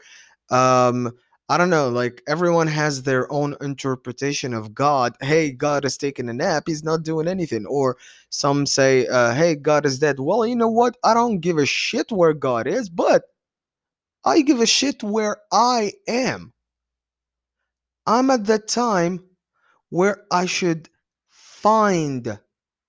Um, 0.49 1.11
I 1.47 1.57
don't 1.57 1.69
know. 1.69 1.87
Like, 1.87 2.21
everyone 2.27 2.67
has 2.67 3.03
their 3.03 3.31
own 3.31 3.55
interpretation 3.61 4.53
of 4.53 4.73
God. 4.75 5.15
Hey, 5.21 5.49
God 5.51 5.85
is 5.85 5.97
taking 5.97 6.27
a 6.27 6.33
nap. 6.33 6.63
He's 6.67 6.83
not 6.83 7.03
doing 7.03 7.29
anything. 7.29 7.65
Or 7.65 7.95
some 8.29 8.65
say, 8.65 9.07
uh, 9.07 9.33
hey, 9.33 9.55
God 9.55 9.85
is 9.85 9.99
dead. 9.99 10.19
Well, 10.19 10.45
you 10.45 10.55
know 10.55 10.67
what? 10.67 10.97
I 11.05 11.13
don't 11.13 11.39
give 11.39 11.57
a 11.57 11.65
shit 11.65 12.11
where 12.11 12.33
God 12.33 12.67
is, 12.67 12.89
but 12.89 13.23
I 14.25 14.41
give 14.41 14.59
a 14.59 14.65
shit 14.65 15.01
where 15.01 15.37
I 15.53 15.93
am. 16.09 16.51
I'm 18.09 18.31
at 18.31 18.45
that 18.47 18.67
time 18.67 19.23
where 19.89 20.25
I 20.31 20.47
should 20.47 20.89
find 21.27 22.39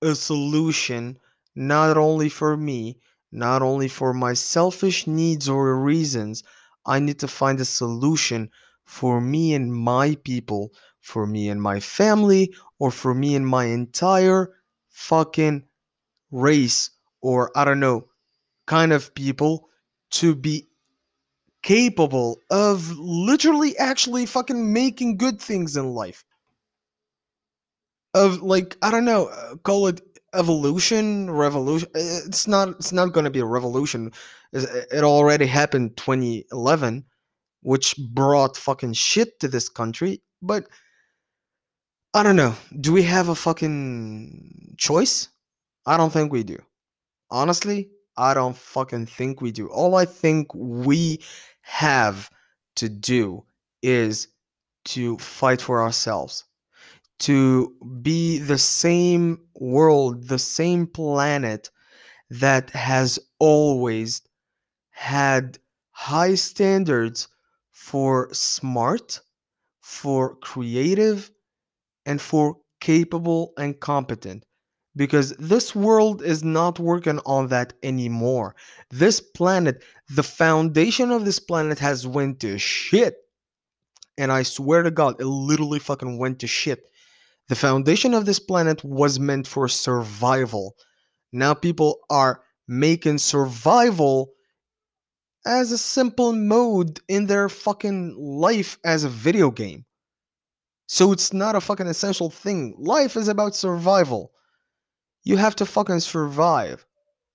a 0.00 0.14
solution 0.14 1.18
not 1.54 1.98
only 1.98 2.30
for 2.30 2.56
me, 2.56 2.98
not 3.30 3.60
only 3.60 3.86
for 3.86 4.14
my 4.14 4.32
selfish 4.32 5.06
needs 5.06 5.46
or 5.46 5.78
reasons. 5.78 6.42
I 6.86 7.00
need 7.00 7.18
to 7.18 7.28
find 7.28 7.60
a 7.60 7.66
solution 7.66 8.48
for 8.86 9.20
me 9.20 9.52
and 9.52 9.74
my 9.74 10.14
people, 10.24 10.72
for 11.00 11.26
me 11.26 11.50
and 11.50 11.60
my 11.60 11.80
family, 11.80 12.54
or 12.78 12.90
for 12.90 13.12
me 13.12 13.34
and 13.34 13.46
my 13.46 13.66
entire 13.66 14.56
fucking 14.88 15.64
race, 16.30 16.92
or 17.20 17.52
I 17.54 17.66
don't 17.66 17.80
know, 17.80 18.08
kind 18.66 18.90
of 18.90 19.14
people 19.14 19.68
to 20.12 20.34
be 20.34 20.69
capable 21.62 22.38
of 22.50 22.90
literally 22.98 23.76
actually 23.78 24.26
fucking 24.26 24.72
making 24.72 25.16
good 25.16 25.40
things 25.40 25.76
in 25.76 25.94
life. 25.94 26.24
Of 28.14 28.42
like 28.42 28.76
I 28.82 28.90
don't 28.90 29.04
know, 29.04 29.26
uh, 29.26 29.56
call 29.56 29.86
it 29.86 30.00
evolution, 30.34 31.30
revolution. 31.30 31.88
uh, 31.94 32.26
It's 32.26 32.48
not. 32.48 32.70
It's 32.70 32.92
not 32.92 33.12
going 33.12 33.24
to 33.24 33.30
be 33.30 33.38
a 33.40 33.44
revolution. 33.44 34.12
It 34.52 35.04
already 35.04 35.46
happened 35.46 35.96
2011, 35.96 37.04
which 37.62 37.94
brought 38.12 38.56
fucking 38.56 38.94
shit 38.94 39.38
to 39.40 39.48
this 39.48 39.68
country. 39.68 40.22
But 40.42 40.66
I 42.14 42.24
don't 42.24 42.36
know. 42.36 42.54
Do 42.80 42.92
we 42.92 43.02
have 43.04 43.28
a 43.28 43.34
fucking 43.36 44.74
choice? 44.76 45.28
I 45.86 45.96
don't 45.96 46.12
think 46.12 46.32
we 46.32 46.42
do. 46.42 46.58
Honestly, 47.30 47.90
I 48.16 48.34
don't 48.34 48.56
fucking 48.56 49.06
think 49.06 49.40
we 49.40 49.52
do. 49.52 49.68
All 49.68 49.94
I 49.94 50.04
think 50.04 50.52
we 50.54 51.20
have 51.62 52.30
to 52.76 52.88
do 52.88 53.44
is 53.82 54.28
to 54.86 55.16
fight 55.18 55.60
for 55.60 55.82
ourselves, 55.82 56.44
to 57.20 57.74
be 58.02 58.38
the 58.38 58.58
same 58.58 59.40
world, 59.54 60.28
the 60.28 60.38
same 60.38 60.86
planet 60.86 61.70
that 62.30 62.70
has 62.70 63.18
always 63.38 64.22
had 64.90 65.58
high 65.92 66.34
standards 66.34 67.28
for 67.70 68.32
smart, 68.32 69.20
for 69.80 70.36
creative, 70.36 71.30
and 72.06 72.20
for 72.20 72.58
capable 72.80 73.52
and 73.58 73.80
competent. 73.80 74.44
Because 74.96 75.30
this 75.36 75.74
world 75.74 76.20
is 76.22 76.42
not 76.42 76.78
working 76.78 77.20
on 77.24 77.46
that 77.48 77.72
anymore. 77.82 78.56
This 78.90 79.20
planet, 79.20 79.84
the 80.08 80.22
foundation 80.22 81.12
of 81.12 81.24
this 81.24 81.38
planet 81.38 81.78
has 81.78 82.06
went 82.06 82.40
to 82.40 82.58
shit. 82.58 83.16
And 84.18 84.32
I 84.32 84.42
swear 84.42 84.82
to 84.82 84.90
God, 84.90 85.20
it 85.20 85.26
literally 85.26 85.78
fucking 85.78 86.18
went 86.18 86.40
to 86.40 86.46
shit. 86.46 86.90
The 87.48 87.54
foundation 87.54 88.14
of 88.14 88.26
this 88.26 88.38
planet 88.38 88.84
was 88.84 89.18
meant 89.18 89.46
for 89.46 89.68
survival. 89.68 90.76
Now 91.32 91.54
people 91.54 92.00
are 92.10 92.42
making 92.68 93.18
survival 93.18 94.32
as 95.46 95.72
a 95.72 95.78
simple 95.78 96.32
mode 96.32 97.00
in 97.08 97.26
their 97.26 97.48
fucking 97.48 98.16
life 98.18 98.78
as 98.84 99.04
a 99.04 99.08
video 99.08 99.50
game. 99.50 99.84
So 100.86 101.12
it's 101.12 101.32
not 101.32 101.56
a 101.56 101.60
fucking 101.60 101.86
essential 101.86 102.30
thing. 102.30 102.74
Life 102.78 103.16
is 103.16 103.28
about 103.28 103.54
survival. 103.54 104.32
You 105.22 105.36
have 105.36 105.56
to 105.56 105.66
fucking 105.66 106.00
survive. 106.00 106.86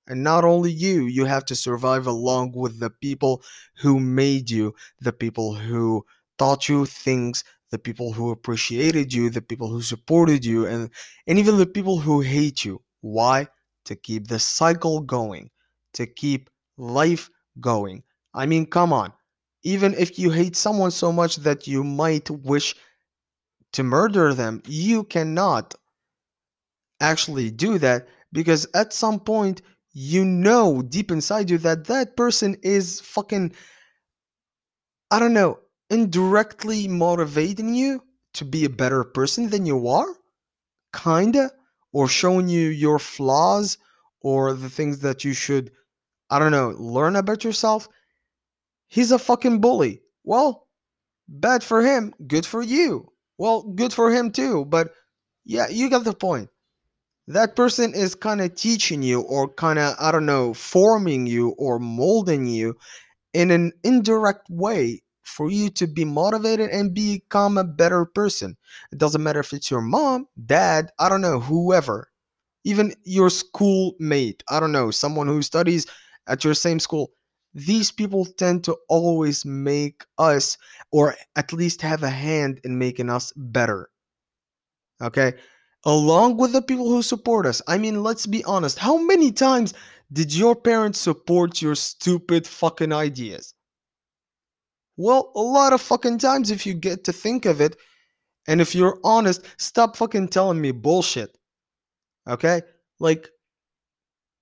And 0.07 0.23
not 0.23 0.43
only 0.43 0.71
you, 0.71 1.05
you 1.05 1.25
have 1.25 1.45
to 1.45 1.55
survive 1.55 2.05
along 2.05 2.51
with 2.53 2.79
the 2.79 2.89
people 2.89 3.41
who 3.77 3.99
made 3.99 4.49
you, 4.49 4.75
the 5.01 5.13
people 5.13 5.55
who 5.55 6.05
taught 6.37 6.69
you 6.69 6.85
things, 6.85 7.43
the 7.71 7.79
people 7.79 8.13
who 8.13 8.31
appreciated 8.31 9.13
you, 9.13 9.29
the 9.29 9.41
people 9.41 9.67
who 9.67 9.81
supported 9.81 10.45
you, 10.45 10.67
and, 10.67 10.89
and 11.27 11.39
even 11.39 11.57
the 11.57 11.65
people 11.65 11.99
who 11.99 12.21
hate 12.21 12.63
you. 12.63 12.81
Why? 13.01 13.47
To 13.85 13.95
keep 13.95 14.27
the 14.27 14.39
cycle 14.39 15.01
going, 15.01 15.49
to 15.93 16.05
keep 16.05 16.49
life 16.77 17.29
going. 17.59 18.03
I 18.33 18.45
mean, 18.45 18.65
come 18.65 18.93
on. 18.93 19.13
Even 19.63 19.95
if 19.95 20.19
you 20.19 20.29
hate 20.29 20.55
someone 20.55 20.91
so 20.91 21.11
much 21.11 21.37
that 21.37 21.67
you 21.67 21.83
might 21.83 22.29
wish 22.29 22.75
to 23.73 23.83
murder 23.83 24.33
them, 24.33 24.61
you 24.67 25.03
cannot 25.03 25.73
actually 26.99 27.51
do 27.51 27.77
that 27.79 28.07
because 28.31 28.67
at 28.73 28.93
some 28.93 29.19
point 29.19 29.61
you 29.93 30.25
know 30.25 30.81
deep 30.81 31.11
inside 31.11 31.49
you 31.49 31.57
that 31.59 31.85
that 31.85 32.17
person 32.17 32.55
is 32.63 32.99
fucking 33.01 33.53
I 35.09 35.17
don't 35.17 35.33
know, 35.33 35.61
indirectly 35.89 36.87
motivating 36.87 37.73
you 37.73 38.03
to 38.33 38.45
be 38.45 38.65
a 38.65 38.69
better 38.69 39.03
person 39.03 39.49
than 39.49 39.65
you 39.65 39.87
are, 39.87 40.15
kinda, 40.93 41.51
or 41.91 42.07
showing 42.07 42.49
you 42.49 42.69
your 42.69 42.99
flaws 42.99 43.77
or 44.21 44.53
the 44.53 44.69
things 44.69 44.99
that 44.99 45.23
you 45.23 45.33
should 45.33 45.71
I 46.29 46.39
don't 46.39 46.51
know, 46.51 46.69
learn 46.77 47.15
about 47.15 47.43
yourself. 47.43 47.89
He's 48.87 49.11
a 49.11 49.19
fucking 49.19 49.61
bully. 49.61 50.01
Well, 50.23 50.67
bad 51.27 51.63
for 51.63 51.81
him, 51.83 52.13
good 52.27 52.45
for 52.45 52.61
you. 52.61 53.11
Well, 53.37 53.63
good 53.63 53.93
for 53.93 54.11
him 54.11 54.31
too, 54.31 54.65
but 54.65 54.93
yeah, 55.45 55.67
you 55.69 55.89
got 55.89 56.05
the 56.05 56.13
point. 56.13 56.49
That 57.27 57.55
person 57.55 57.93
is 57.93 58.13
kind 58.13 58.41
of 58.41 58.55
teaching 58.55 59.01
you 59.01 59.21
or 59.21 59.47
kind 59.47 59.79
of, 59.79 59.95
I 59.99 60.11
don't 60.11 60.27
know, 60.27 60.53
forming 60.53 61.25
you 61.25 61.49
or 61.57 61.79
molding 61.79 62.45
you 62.45 62.75
in 63.33 63.51
an 63.51 63.73
indirect 63.83 64.47
way 64.49 65.01
for 65.23 65.49
you 65.49 65.69
to 65.71 65.87
be 65.87 66.05
motivated 66.05 66.69
and 66.69 66.93
become 66.93 67.57
a 67.57 67.63
better 67.63 68.05
person. 68.05 68.55
It 68.91 68.99
doesn't 68.99 69.23
matter 69.23 69.39
if 69.39 69.53
it's 69.53 69.71
your 69.71 69.81
mom, 69.81 70.27
dad, 70.45 70.91
I 70.99 71.09
don't 71.09 71.21
know, 71.21 71.39
whoever. 71.39 72.09
Even 72.63 72.93
your 73.03 73.29
schoolmate, 73.29 74.43
I 74.49 74.59
don't 74.59 74.71
know, 74.71 74.91
someone 74.91 75.27
who 75.27 75.41
studies 75.41 75.87
at 76.27 76.43
your 76.43 76.53
same 76.53 76.79
school. 76.79 77.11
These 77.55 77.91
people 77.91 78.25
tend 78.25 78.63
to 78.65 78.77
always 78.87 79.45
make 79.45 80.03
us, 80.17 80.57
or 80.91 81.15
at 81.35 81.53
least 81.53 81.81
have 81.81 82.03
a 82.03 82.09
hand 82.09 82.59
in 82.63 82.77
making 82.77 83.09
us 83.09 83.33
better. 83.35 83.89
Okay? 85.01 85.33
Along 85.85 86.37
with 86.37 86.51
the 86.51 86.61
people 86.61 86.89
who 86.89 87.01
support 87.03 87.45
us. 87.45 87.61
I 87.67 87.77
mean, 87.77 88.01
let's 88.01 88.25
be 88.25 88.43
honest. 88.45 88.79
How 88.79 88.97
many 88.97 89.31
times 89.31 89.73
did 90.11 90.33
your 90.33 90.55
parents 90.55 90.99
support 90.99 91.61
your 91.61 91.75
stupid 91.75 92.47
fucking 92.47 92.91
ideas? 92.91 93.53
Well, 94.97 95.31
a 95.35 95.41
lot 95.41 95.73
of 95.73 95.81
fucking 95.81 96.19
times 96.19 96.51
if 96.51 96.65
you 96.65 96.73
get 96.73 97.03
to 97.03 97.13
think 97.13 97.45
of 97.45 97.61
it. 97.61 97.77
And 98.47 98.61
if 98.61 98.73
you're 98.75 98.99
honest, 99.03 99.45
stop 99.57 99.95
fucking 99.95 100.29
telling 100.29 100.61
me 100.61 100.71
bullshit. 100.71 101.37
Okay? 102.27 102.61
Like, 102.99 103.29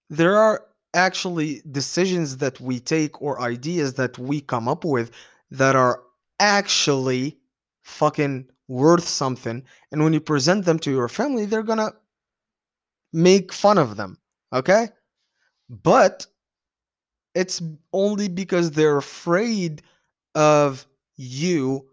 there 0.10 0.38
are 0.38 0.66
actually 0.94 1.62
decisions 1.72 2.38
that 2.38 2.60
we 2.62 2.80
take 2.80 3.22
or 3.22 3.42
ideas 3.42 3.96
that 3.96 4.18
we 4.20 4.42
come 4.42 4.68
up 4.68 4.86
with 4.86 5.12
that 5.52 5.76
are 5.76 6.04
actually 6.40 7.38
fucking 7.84 8.48
worth 8.68 9.08
something. 9.08 9.64
And 9.92 10.04
when 10.04 10.14
you 10.14 10.22
present 10.22 10.66
them 10.66 10.80
to 10.80 10.92
your 10.92 11.08
family, 11.08 11.46
they're 11.46 11.64
gonna 11.64 11.94
make 13.12 13.54
fun 13.54 13.78
of 13.78 13.98
them. 13.98 14.18
Okay? 14.52 14.90
But 15.70 16.28
it's 17.36 17.62
only 17.94 18.28
because 18.28 18.72
they're 18.72 18.98
afraid 18.98 19.82
of 20.36 20.86
you 21.16 21.88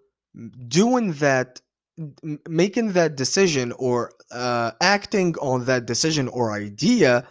doing 0.68 1.12
that 1.14 1.61
making 2.48 2.92
that 2.92 3.16
decision 3.16 3.72
or 3.72 4.12
uh, 4.30 4.70
acting 4.80 5.35
on 5.40 5.64
that 5.66 5.87
decision 5.87 6.28
or 6.28 6.52
idea 6.52 7.26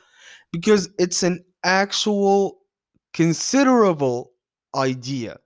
because 0.52 0.89
it's 0.99 1.23
an 1.23 1.43
actual 1.63 2.60
considerable 3.13 4.32
idea 4.75 5.39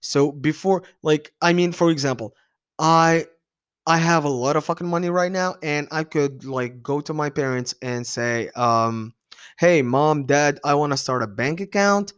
so 0.00 0.32
before 0.32 0.82
like 1.02 1.32
i 1.40 1.52
mean 1.52 1.70
for 1.70 1.90
example 1.90 2.34
i 2.80 3.24
i 3.86 3.96
have 3.98 4.24
a 4.24 4.28
lot 4.28 4.56
of 4.56 4.64
fucking 4.64 4.86
money 4.86 5.10
right 5.10 5.32
now 5.32 5.54
and 5.62 5.88
i 5.90 6.04
could 6.04 6.44
like 6.44 6.82
go 6.82 7.00
to 7.00 7.14
my 7.14 7.30
parents 7.30 7.74
and 7.82 8.06
say 8.06 8.48
um 8.56 9.14
hey 9.58 9.82
mom 9.82 10.24
dad 10.26 10.58
i 10.64 10.74
want 10.74 10.92
to 10.92 10.96
start 10.96 11.22
a 11.22 11.26
bank 11.26 11.60
account 11.60 12.12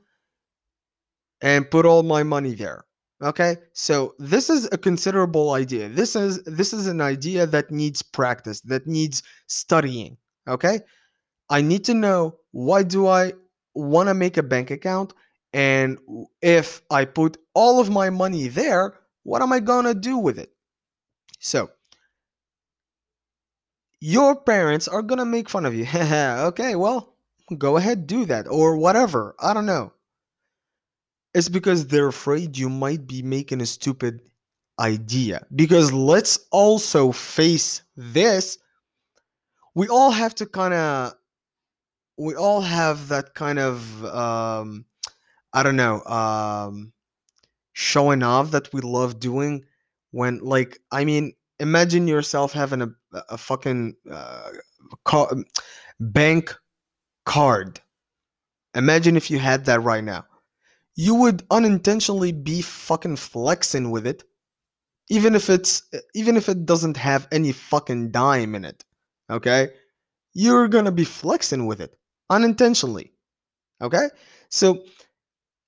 and 1.43 1.71
put 1.71 1.87
all 1.87 2.03
my 2.03 2.23
money 2.23 2.55
there. 2.55 2.85
Okay? 3.23 3.57
So 3.73 4.15
this 4.19 4.51
is 4.51 4.69
a 4.73 4.79
considerable 4.79 5.53
idea. 5.53 5.89
This 5.89 6.17
is 6.17 6.43
this 6.45 6.73
is 6.73 6.87
an 6.87 7.01
idea 7.01 7.47
that 7.47 7.71
needs 7.71 8.03
practice 8.03 8.61
that 8.63 8.87
needs 8.87 9.23
studying 9.47 10.17
okay? 10.49 10.81
I 11.51 11.61
need 11.61 11.85
to 11.85 11.95
know 11.95 12.37
why 12.53 12.83
do 12.83 13.07
i 13.07 13.33
want 13.75 14.09
to 14.09 14.15
make 14.15 14.37
a 14.37 14.43
bank 14.43 14.71
account 14.71 15.13
and 15.53 15.99
if 16.41 16.81
i 16.91 17.05
put 17.05 17.37
all 17.55 17.79
of 17.79 17.91
my 17.91 18.09
money 18.09 18.49
there 18.49 18.95
what 19.25 19.43
am 19.43 19.53
i 19.53 19.61
to 19.61 19.95
do 19.95 20.17
with 20.17 20.39
it 20.39 20.51
so 21.38 21.70
your 24.01 24.37
parents 24.37 24.88
are 24.88 25.03
to 25.18 25.25
make 25.25 25.49
fun 25.49 25.66
of 25.66 25.75
you 25.75 25.87
okay 25.94 26.75
well 26.77 27.14
go 27.59 27.77
ahead 27.77 28.07
do 28.07 28.25
that 28.25 28.46
or 28.49 28.77
whatever 28.77 29.35
i 29.40 29.55
don't 29.55 29.66
know 29.66 29.92
it's 31.37 31.51
because 31.51 31.87
they're 31.87 32.09
afraid 32.09 32.57
you 32.57 32.70
might 32.70 33.07
be 33.07 33.20
making 33.20 33.61
a 33.61 33.66
stupid 33.66 34.22
idea. 34.79 35.46
Because 35.55 35.92
let's 35.92 36.38
also 36.51 37.12
face 37.12 37.83
this. 37.96 38.59
We 39.75 39.88
all 39.88 40.11
have 40.11 40.35
to 40.37 40.46
kind 40.46 40.75
of, 40.75 41.12
we 42.16 42.35
all 42.35 42.62
have 42.62 43.09
that 43.09 43.35
kind 43.35 43.59
of, 43.59 44.05
um, 44.07 44.87
I 45.53 45.62
don't 45.62 45.77
know, 45.77 46.03
um, 46.05 46.92
showing 47.75 48.22
off 48.22 48.53
that 48.53 48.72
we 48.72 48.81
love 48.81 49.20
doing 49.20 49.64
when, 50.17 50.39
like, 50.39 50.79
I 50.91 51.05
mean, 51.05 51.35
imagine 51.61 52.09
yourself 52.09 52.53
having 52.53 52.81
a, 52.81 52.89
a 53.29 53.37
fucking 53.37 53.97
uh, 54.11 54.51
car, 55.05 55.31
bank 56.01 56.57
card. 57.27 57.81
Imagine 58.75 59.17
if 59.19 59.31
you 59.31 59.39
had 59.39 59.67
that 59.67 59.83
right 59.83 60.03
now. 60.03 60.25
You 60.95 61.17
would 61.17 61.45
unintentionally 61.51 62.33
be 62.33 62.63
fucking 62.63 63.17
flexing 63.17 63.91
with 63.91 64.07
it 64.07 64.25
even 65.09 65.35
if 65.35 65.51
it's 65.51 65.83
even 66.15 66.37
if 66.37 66.49
it 66.49 66.67
doesn't 66.67 66.97
have 66.97 67.29
any 67.31 67.53
fucking 67.53 68.11
dime 68.11 68.55
in 68.55 68.65
it 68.65 68.85
okay? 69.31 69.69
You're 70.33 70.69
gonna 70.69 70.93
be 70.93 71.05
flexing 71.05 71.67
with 71.67 71.81
it 71.81 71.95
unintentionally 72.31 73.13
okay? 73.83 74.09
So 74.49 74.85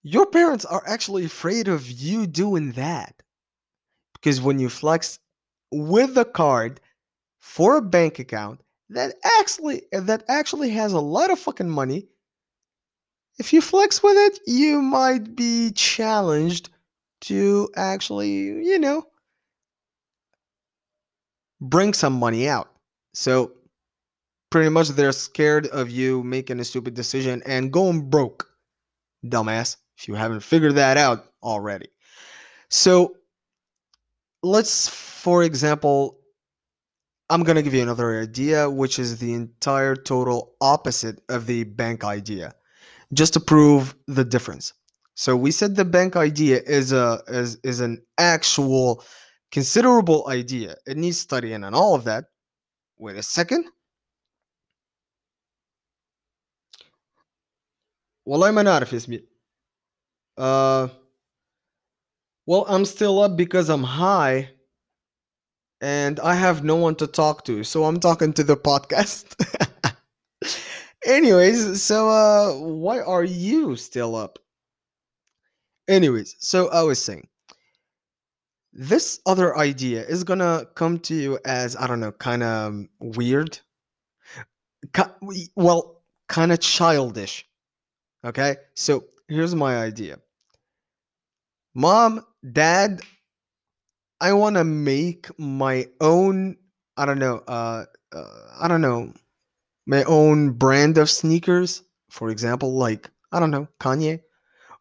your 0.02 0.26
parents 0.26 0.64
are 0.64 0.82
actually 0.86 1.24
afraid 1.26 1.68
of 1.68 1.90
you 1.90 2.26
doing 2.26 2.72
that 2.72 3.22
because 4.20 4.40
when 4.40 4.58
you 4.58 4.68
flex 4.68 5.18
with 5.72 6.16
a 6.16 6.24
card 6.24 6.80
for 7.40 7.76
a 7.76 7.82
bank 7.82 8.18
account 8.18 8.60
that 8.90 9.14
actually 9.38 9.82
that 9.92 10.24
actually 10.28 10.70
has 10.70 10.92
a 10.92 11.00
lot 11.00 11.30
of 11.30 11.38
fucking 11.38 11.68
money 11.68 12.08
if 13.38 13.52
you 13.52 13.60
flex 13.60 14.02
with 14.02 14.16
it, 14.16 14.40
you 14.46 14.82
might 14.82 15.36
be 15.36 15.70
challenged 15.70 16.70
to 17.22 17.68
actually, 17.76 18.30
you 18.30 18.78
know, 18.78 19.06
bring 21.60 21.94
some 21.94 22.14
money 22.14 22.48
out. 22.48 22.70
So 23.14 23.52
pretty 24.50 24.70
much 24.70 24.88
they're 24.88 25.12
scared 25.12 25.68
of 25.68 25.90
you 25.90 26.22
making 26.24 26.60
a 26.60 26.64
stupid 26.64 26.94
decision 26.94 27.42
and 27.46 27.72
going 27.72 28.10
broke, 28.10 28.48
dumbass, 29.24 29.76
if 29.96 30.08
you 30.08 30.14
haven't 30.14 30.40
figured 30.40 30.74
that 30.74 30.96
out 30.96 31.26
already. 31.42 31.88
So 32.70 33.16
let's, 34.41 34.87
for 34.89 35.43
example, 35.43 36.19
I'm 37.29 37.43
going 37.43 37.55
to 37.55 37.63
give 37.63 37.73
you 37.73 37.81
another 37.81 38.21
idea, 38.21 38.69
which 38.69 38.99
is 38.99 39.17
the 39.17 39.33
entire 39.33 39.95
total 39.95 40.55
opposite 40.61 41.21
of 41.29 41.47
the 41.47 41.63
bank 41.63 42.03
idea, 42.03 42.53
just 43.13 43.33
to 43.33 43.39
prove 43.39 43.95
the 44.07 44.23
difference. 44.25 44.73
So 45.15 45.35
we 45.35 45.51
said 45.51 45.75
the 45.75 45.85
bank 45.85 46.15
idea 46.15 46.61
is 46.65 46.91
a 46.91 47.21
is, 47.27 47.57
is 47.63 47.79
an 47.79 48.03
actual 48.17 49.03
considerable 49.51 50.27
idea. 50.27 50.75
It 50.87 50.97
needs 50.97 51.19
studying 51.19 51.63
and 51.63 51.75
all 51.75 51.95
of 51.95 52.03
that. 52.05 52.25
Wait 52.97 53.15
a 53.15 53.23
second. 53.23 53.65
والله 58.27 58.51
ما 58.51 58.63
نعرف 58.63 58.93
يا 58.93 58.97
زميل. 58.97 59.27
well, 62.48 62.64
I'm 62.66 62.86
still 62.86 63.20
up 63.20 63.36
because 63.36 63.68
I'm 63.68 63.82
high 63.82 64.48
and 65.82 66.18
I 66.18 66.34
have 66.34 66.64
no 66.64 66.76
one 66.76 66.94
to 66.94 67.06
talk 67.06 67.44
to, 67.44 67.62
so 67.62 67.84
I'm 67.84 68.00
talking 68.00 68.32
to 68.32 68.42
the 68.42 68.56
podcast. 68.56 69.34
Anyways, 71.04 71.82
so 71.82 72.08
uh 72.08 72.54
why 72.54 73.00
are 73.00 73.22
you 73.22 73.76
still 73.76 74.16
up? 74.16 74.38
Anyways, 75.88 76.36
so 76.38 76.70
I 76.70 76.84
was 76.84 77.04
saying 77.04 77.28
this 78.72 79.20
other 79.26 79.54
idea 79.58 80.06
is 80.06 80.24
gonna 80.24 80.64
come 80.74 81.00
to 81.00 81.14
you 81.14 81.38
as 81.44 81.76
I 81.76 81.86
don't 81.86 82.00
know, 82.00 82.12
kind 82.12 82.42
of 82.42 82.86
weird. 82.98 83.58
Well, 85.54 86.00
kind 86.30 86.50
of 86.50 86.60
childish. 86.60 87.46
Okay, 88.24 88.56
so 88.72 89.04
here's 89.28 89.54
my 89.54 89.76
idea. 89.76 90.18
Mom, 91.74 92.24
Dad, 92.52 93.00
I 94.20 94.32
want 94.32 94.56
to 94.56 94.64
make 94.64 95.28
my 95.38 95.86
own. 96.00 96.56
I 96.96 97.06
don't 97.06 97.18
know. 97.18 97.42
Uh, 97.46 97.84
uh, 98.12 98.24
I 98.60 98.68
don't 98.68 98.80
know 98.80 99.12
my 99.86 100.04
own 100.04 100.52
brand 100.52 100.98
of 100.98 101.10
sneakers. 101.10 101.82
For 102.10 102.30
example, 102.30 102.76
like 102.76 103.10
I 103.32 103.40
don't 103.40 103.50
know 103.50 103.68
Kanye. 103.80 104.20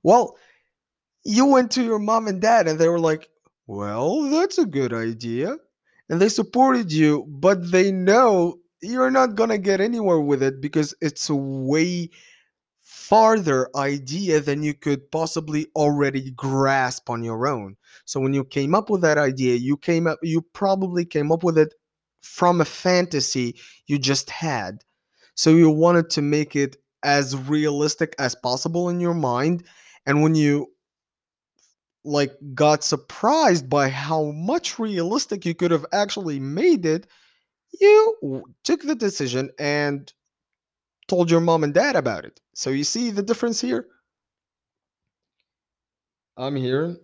Well, 0.03 0.37
you 1.25 1.45
went 1.45 1.71
to 1.71 1.83
your 1.83 1.99
mom 1.99 2.27
and 2.27 2.41
dad, 2.41 2.67
and 2.67 2.79
they 2.79 2.89
were 2.89 2.99
like, 2.99 3.29
"Well, 3.67 4.23
that's 4.31 4.57
a 4.57 4.65
good 4.65 4.93
idea," 4.93 5.57
and 6.09 6.21
they 6.21 6.29
supported 6.29 6.91
you, 6.91 7.25
but 7.29 7.71
they 7.71 7.91
know 7.91 8.59
you're 8.81 9.11
not 9.11 9.35
gonna 9.35 9.57
get 9.57 9.81
anywhere 9.81 10.19
with 10.19 10.43
it 10.43 10.61
because 10.61 10.93
it's 11.01 11.29
a 11.29 11.35
way 11.35 12.09
farther 13.09 13.69
idea 13.75 14.39
than 14.41 14.63
you 14.63 14.73
could 14.73 15.09
possibly 15.11 15.67
already 15.75 16.31
grasp 16.31 17.09
on 17.09 17.23
your 17.23 17.47
own. 17.47 17.75
So 18.05 18.19
when 18.19 18.33
you 18.33 18.43
came 18.43 18.75
up 18.75 18.89
with 18.89 19.01
that 19.01 19.17
idea, 19.17 19.55
you 19.55 19.77
came 19.77 20.07
up 20.07 20.19
you 20.23 20.41
probably 20.53 21.05
came 21.05 21.31
up 21.31 21.43
with 21.43 21.57
it 21.57 21.73
from 22.21 22.61
a 22.61 22.65
fantasy 22.65 23.59
you 23.87 23.97
just 23.99 24.29
had. 24.29 24.83
So 25.35 25.51
you 25.51 25.69
wanted 25.69 26.09
to 26.11 26.21
make 26.21 26.55
it 26.55 26.77
as 27.03 27.35
realistic 27.35 28.15
as 28.19 28.35
possible 28.35 28.89
in 28.89 28.99
your 28.99 29.13
mind 29.13 29.63
and 30.05 30.21
when 30.23 30.35
you 30.35 30.67
like 32.03 32.31
got 32.53 32.83
surprised 32.83 33.69
by 33.69 33.89
how 33.89 34.31
much 34.31 34.79
realistic 34.79 35.45
you 35.45 35.53
could 35.53 35.71
have 35.71 35.85
actually 35.91 36.39
made 36.39 36.85
it, 36.85 37.07
you 37.79 38.43
took 38.63 38.81
the 38.83 38.95
decision 38.95 39.49
and 39.59 40.13
told 41.08 41.30
your 41.30 41.40
mom 41.40 41.64
and 41.64 41.74
dad 41.74 41.96
about 41.96 42.24
it. 42.24 42.40
So 42.54 42.70
you 42.70 42.84
see 42.84 43.10
the 43.10 43.22
difference 43.22 43.60
here? 43.60 43.86
I'm 46.36 46.56
here. 46.56 46.96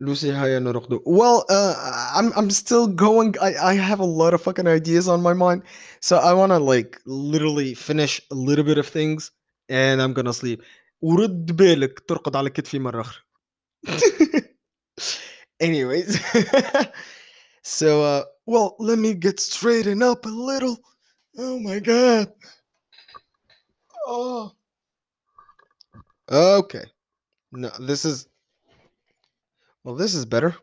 Lucy 0.00 0.30
Haya 0.30 0.60
Norokdo. 0.60 1.00
Well, 1.04 1.44
uh, 1.50 1.74
I'm 2.14 2.32
I'm 2.34 2.50
still 2.50 2.86
going. 2.86 3.34
I, 3.40 3.54
I 3.54 3.74
have 3.74 4.00
a 4.00 4.04
lot 4.04 4.32
of 4.32 4.40
fucking 4.40 4.66
ideas 4.66 5.08
on 5.08 5.20
my 5.22 5.34
mind, 5.34 5.62
so 6.00 6.16
I 6.16 6.32
want 6.32 6.52
to 6.52 6.58
like 6.58 6.98
literally 7.04 7.74
finish 7.74 8.20
a 8.30 8.34
little 8.34 8.64
bit 8.64 8.78
of 8.78 8.86
things, 8.86 9.30
and 9.68 10.00
I'm 10.00 10.14
gonna 10.14 10.32
sleep. 10.32 10.62
ورد 11.02 11.56
بالك 11.56 12.00
ترقد 12.00 12.36
على 12.36 12.50
كتفي 12.50 12.78
مرة 12.78 13.00
أخرى. 13.00 13.22
Anyways, 15.60 16.18
so 17.62 18.02
uh, 18.02 18.24
well, 18.46 18.76
let 18.78 18.98
me 18.98 19.14
get 19.14 19.40
straightened 19.40 20.02
up 20.02 20.24
a 20.24 20.28
little. 20.28 20.78
Oh 21.37 21.59
my 21.59 21.79
god. 21.79 22.33
Oh. 24.07 24.55
Okay. 26.29 26.85
No, 27.51 27.69
this 27.79 28.05
is 28.05 28.27
well, 29.83 29.95
this 29.95 30.13
is 30.13 30.25
better. 30.25 30.55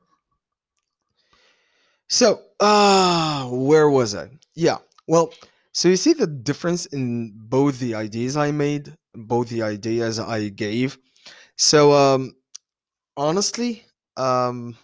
So, 2.09 2.41
ah, 2.61 3.49
where 3.51 3.89
was 3.89 4.15
I? 4.15 4.31
Yeah. 4.55 4.79
Well, 5.09 5.33
so 5.73 5.89
you 5.89 5.97
see 5.97 6.13
the 6.13 6.27
difference 6.27 6.87
in 6.87 7.33
both 7.35 7.79
the 7.79 7.95
ideas 7.95 8.37
I 8.37 8.51
made, 8.53 8.95
both 9.15 9.49
the 9.49 9.63
ideas 9.63 10.19
I 10.19 10.49
gave. 10.49 10.99
So, 11.57 11.93
um, 11.93 12.35
honestly, 13.17 13.85
um, 14.17 14.77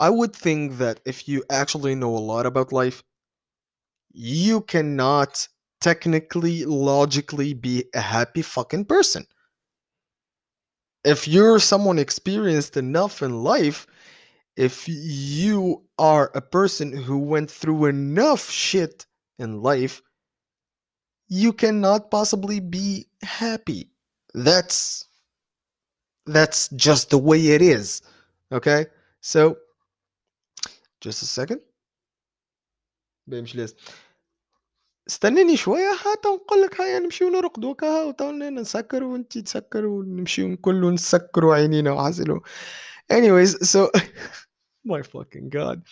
I 0.00 0.10
would 0.10 0.34
think 0.34 0.78
that 0.78 0.98
if 1.04 1.28
you 1.28 1.44
actually 1.48 1.94
know 1.94 2.16
a 2.16 2.18
lot 2.18 2.44
about 2.44 2.72
life, 2.72 3.04
you 4.12 4.62
cannot 4.62 5.46
technically, 5.80 6.64
logically 6.64 7.54
be 7.54 7.84
a 7.94 8.00
happy 8.00 8.42
fucking 8.42 8.84
person. 8.84 9.26
If 11.04 11.26
you're 11.26 11.58
someone 11.58 11.98
experienced 11.98 12.76
enough 12.76 13.22
in 13.22 13.42
life, 13.42 13.86
if 14.56 14.84
you 14.86 15.82
are 15.98 16.30
a 16.34 16.40
person 16.42 16.92
who 16.92 17.18
went 17.18 17.50
through 17.50 17.86
enough 17.86 18.50
shit 18.50 19.06
in 19.38 19.62
life, 19.62 20.02
you 21.28 21.52
cannot 21.52 22.10
possibly 22.10 22.60
be 22.60 23.06
happy. 23.22 23.90
That's 24.34 25.06
that's 26.26 26.68
just 26.70 27.10
the 27.10 27.18
way 27.18 27.48
it 27.48 27.62
is. 27.62 28.02
Okay? 28.52 28.86
So, 29.20 29.56
just 31.00 31.22
a 31.22 31.26
second. 31.26 31.60
بيمشي 33.30 33.58
ليس 33.58 33.74
استناني 35.08 35.56
شوية 35.56 35.92
حتى 35.96 36.28
نقول 36.28 36.62
لك 36.62 36.80
هيا 36.80 36.98
نمشيو 36.98 37.28
نرقدوا 37.28 37.74
كها 37.74 38.04
وتعالوا 38.04 38.50
نسكر 38.50 39.04
وأنتي 39.04 39.42
تسكر 39.42 39.86
ونمشيو 39.86 40.56
كله 40.56 40.90
نسكروا 40.90 41.54
عينينا 41.54 41.92
وحاسلو 41.92 42.42
anyways 43.12 43.52
so 43.72 43.90
my 44.90 45.02
fucking 45.02 45.48
god 45.48 45.82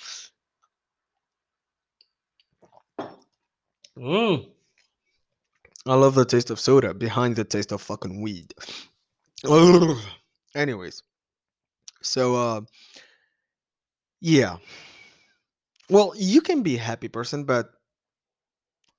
Mm. 3.99 4.47
I 5.87 5.95
love 5.95 6.15
the 6.15 6.25
taste 6.25 6.51
of 6.51 6.61
soda 6.61 6.95
behind 6.95 7.35
the 7.35 7.45
taste 7.45 7.73
of 7.73 7.83
fucking 7.83 8.21
weed. 8.21 8.55
Anyways, 10.55 11.03
so 12.03 12.37
uh 12.37 12.61
yeah. 14.21 14.57
Well, 15.91 16.13
you 16.17 16.41
can 16.41 16.63
be 16.63 16.77
a 16.77 16.81
happy 16.81 17.09
person, 17.09 17.45
but 17.45 17.71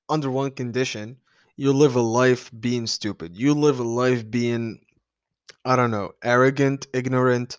under 0.08 0.30
one 0.30 0.50
condition, 0.50 1.16
you 1.56 1.72
live 1.72 1.94
a 1.96 2.00
life 2.00 2.50
being 2.60 2.86
stupid. 2.86 3.36
You 3.36 3.54
live 3.54 3.78
a 3.80 3.84
life 3.84 4.28
being 4.30 4.80
I 5.64 5.76
don't 5.76 5.90
know, 5.90 6.12
arrogant, 6.22 6.86
ignorant, 6.94 7.58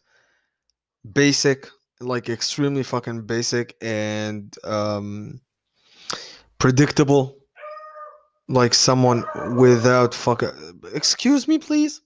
basic, 1.14 1.70
like 2.00 2.30
extremely 2.30 2.84
fucking 2.84 3.26
basic 3.26 3.76
and 3.82 4.56
um 4.64 5.42
predictable, 6.58 7.38
like 8.48 8.74
someone 8.74 9.24
without 9.56 10.14
fuck. 10.14 10.44
Excuse 10.94 11.48
me, 11.48 11.58
please. 11.58 12.02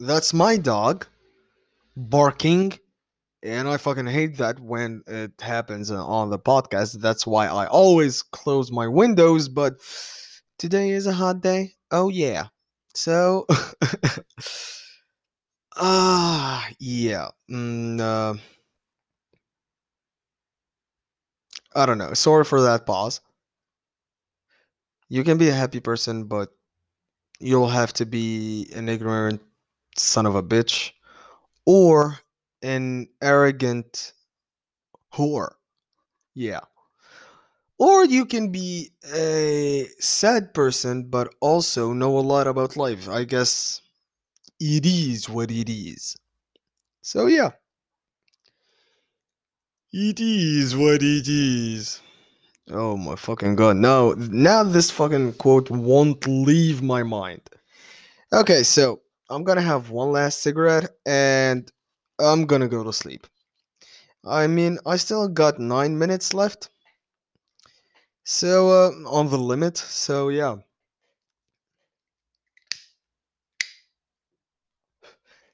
That's 0.00 0.32
my 0.32 0.56
dog 0.56 1.06
barking 1.96 2.78
and 3.42 3.68
I 3.68 3.76
fucking 3.76 4.06
hate 4.06 4.36
that 4.38 4.60
when 4.60 5.02
it 5.06 5.32
happens 5.40 5.90
uh, 5.90 6.04
on 6.04 6.30
the 6.30 6.38
podcast. 6.38 7.00
That's 7.00 7.26
why 7.26 7.46
I 7.46 7.66
always 7.66 8.22
close 8.22 8.70
my 8.70 8.86
windows, 8.86 9.48
but 9.48 9.80
today 10.58 10.90
is 10.90 11.06
a 11.06 11.12
hot 11.12 11.40
day. 11.40 11.74
Oh 11.90 12.08
yeah. 12.08 12.48
So 12.94 13.46
ah 15.76 16.68
yeah. 16.78 17.28
Mm, 17.50 18.00
uh, 18.00 18.38
I 21.74 21.86
don't 21.86 21.98
know. 21.98 22.14
Sorry 22.14 22.44
for 22.44 22.60
that 22.62 22.86
pause. 22.86 23.20
You 25.08 25.24
can 25.24 25.38
be 25.38 25.48
a 25.48 25.54
happy 25.54 25.80
person, 25.80 26.24
but 26.24 26.50
you'll 27.40 27.68
have 27.68 27.92
to 27.94 28.06
be 28.06 28.70
an 28.74 28.88
ignorant 28.88 29.40
son 29.96 30.26
of 30.26 30.34
a 30.34 30.42
bitch 30.42 30.92
or 31.66 32.18
an 32.62 33.08
arrogant 33.22 34.12
whore. 35.12 35.52
Yeah. 36.34 36.60
Or 37.78 38.04
you 38.04 38.26
can 38.26 38.52
be 38.52 38.90
a 39.14 39.88
sad 39.98 40.52
person 40.52 41.04
but 41.04 41.34
also 41.40 41.92
know 41.92 42.18
a 42.18 42.20
lot 42.20 42.46
about 42.46 42.76
life. 42.76 43.08
I 43.08 43.24
guess 43.24 43.80
it 44.60 44.84
is 44.84 45.28
what 45.28 45.50
it 45.50 45.70
is. 45.70 46.16
So 47.02 47.26
yeah. 47.26 47.50
It 49.92 50.20
is 50.20 50.76
what 50.76 51.02
it 51.02 51.26
is. 51.26 52.00
Oh 52.70 52.96
my 52.96 53.16
fucking 53.16 53.56
god. 53.56 53.76
No, 53.76 54.12
now 54.12 54.62
this 54.62 54.90
fucking 54.90 55.32
quote 55.34 55.70
won't 55.70 56.26
leave 56.28 56.82
my 56.82 57.02
mind. 57.02 57.40
Okay, 58.32 58.62
so 58.62 59.00
I'm 59.28 59.42
gonna 59.42 59.60
have 59.60 59.90
one 59.90 60.12
last 60.12 60.42
cigarette 60.42 60.90
and 61.06 61.70
I'm 62.19 62.45
gonna 62.45 62.67
go 62.67 62.83
to 62.83 62.93
sleep. 62.93 63.27
I 64.25 64.47
mean, 64.47 64.79
I 64.85 64.97
still 64.97 65.27
got 65.27 65.59
nine 65.59 65.97
minutes 65.97 66.33
left. 66.33 66.69
So, 68.23 68.69
uh, 68.69 68.91
on 69.07 69.29
the 69.29 69.37
limit. 69.37 69.77
So, 69.77 70.29
yeah. 70.29 70.55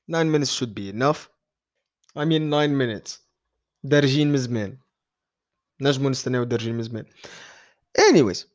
Nine 0.08 0.32
minutes 0.32 0.52
should 0.52 0.74
be 0.74 0.90
enough. 0.90 1.30
I 2.16 2.26
mean, 2.26 2.50
nine 2.50 2.78
minutes. 2.78 3.20
دارجين 3.84 4.32
من 4.32 4.38
زمان. 4.38 4.78
نجمو 5.82 6.10
نستناو 6.10 6.44
دارجين 6.44 6.76
من 6.76 6.84
زمان. 6.84 7.06
Anyways. 7.98 8.46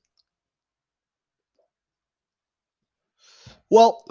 Well. 3.71 4.05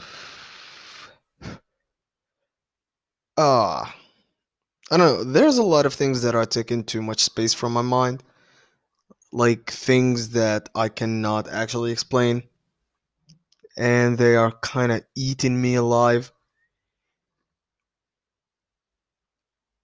Ah. 3.42 3.96
I 4.90 4.98
don't 4.98 5.07
know. 5.07 5.33
There's 5.33 5.57
a 5.57 5.62
lot 5.62 5.87
of 5.87 5.94
things 5.94 6.20
that 6.20 6.35
are 6.35 6.44
taking 6.44 6.85
too 6.85 7.00
much 7.00 7.20
space 7.20 7.55
from 7.55 7.72
my 7.72 7.81
mind. 7.81 8.22
Like 9.33 9.70
things 9.70 10.29
that 10.31 10.68
I 10.74 10.90
cannot 10.90 11.48
actually 11.48 11.90
explain. 11.90 12.42
And 13.79 14.18
they 14.18 14.37
are 14.37 14.53
kind 14.61 14.92
of 14.92 15.05
eating 15.16 15.59
me 15.59 15.76
alive. 15.76 16.31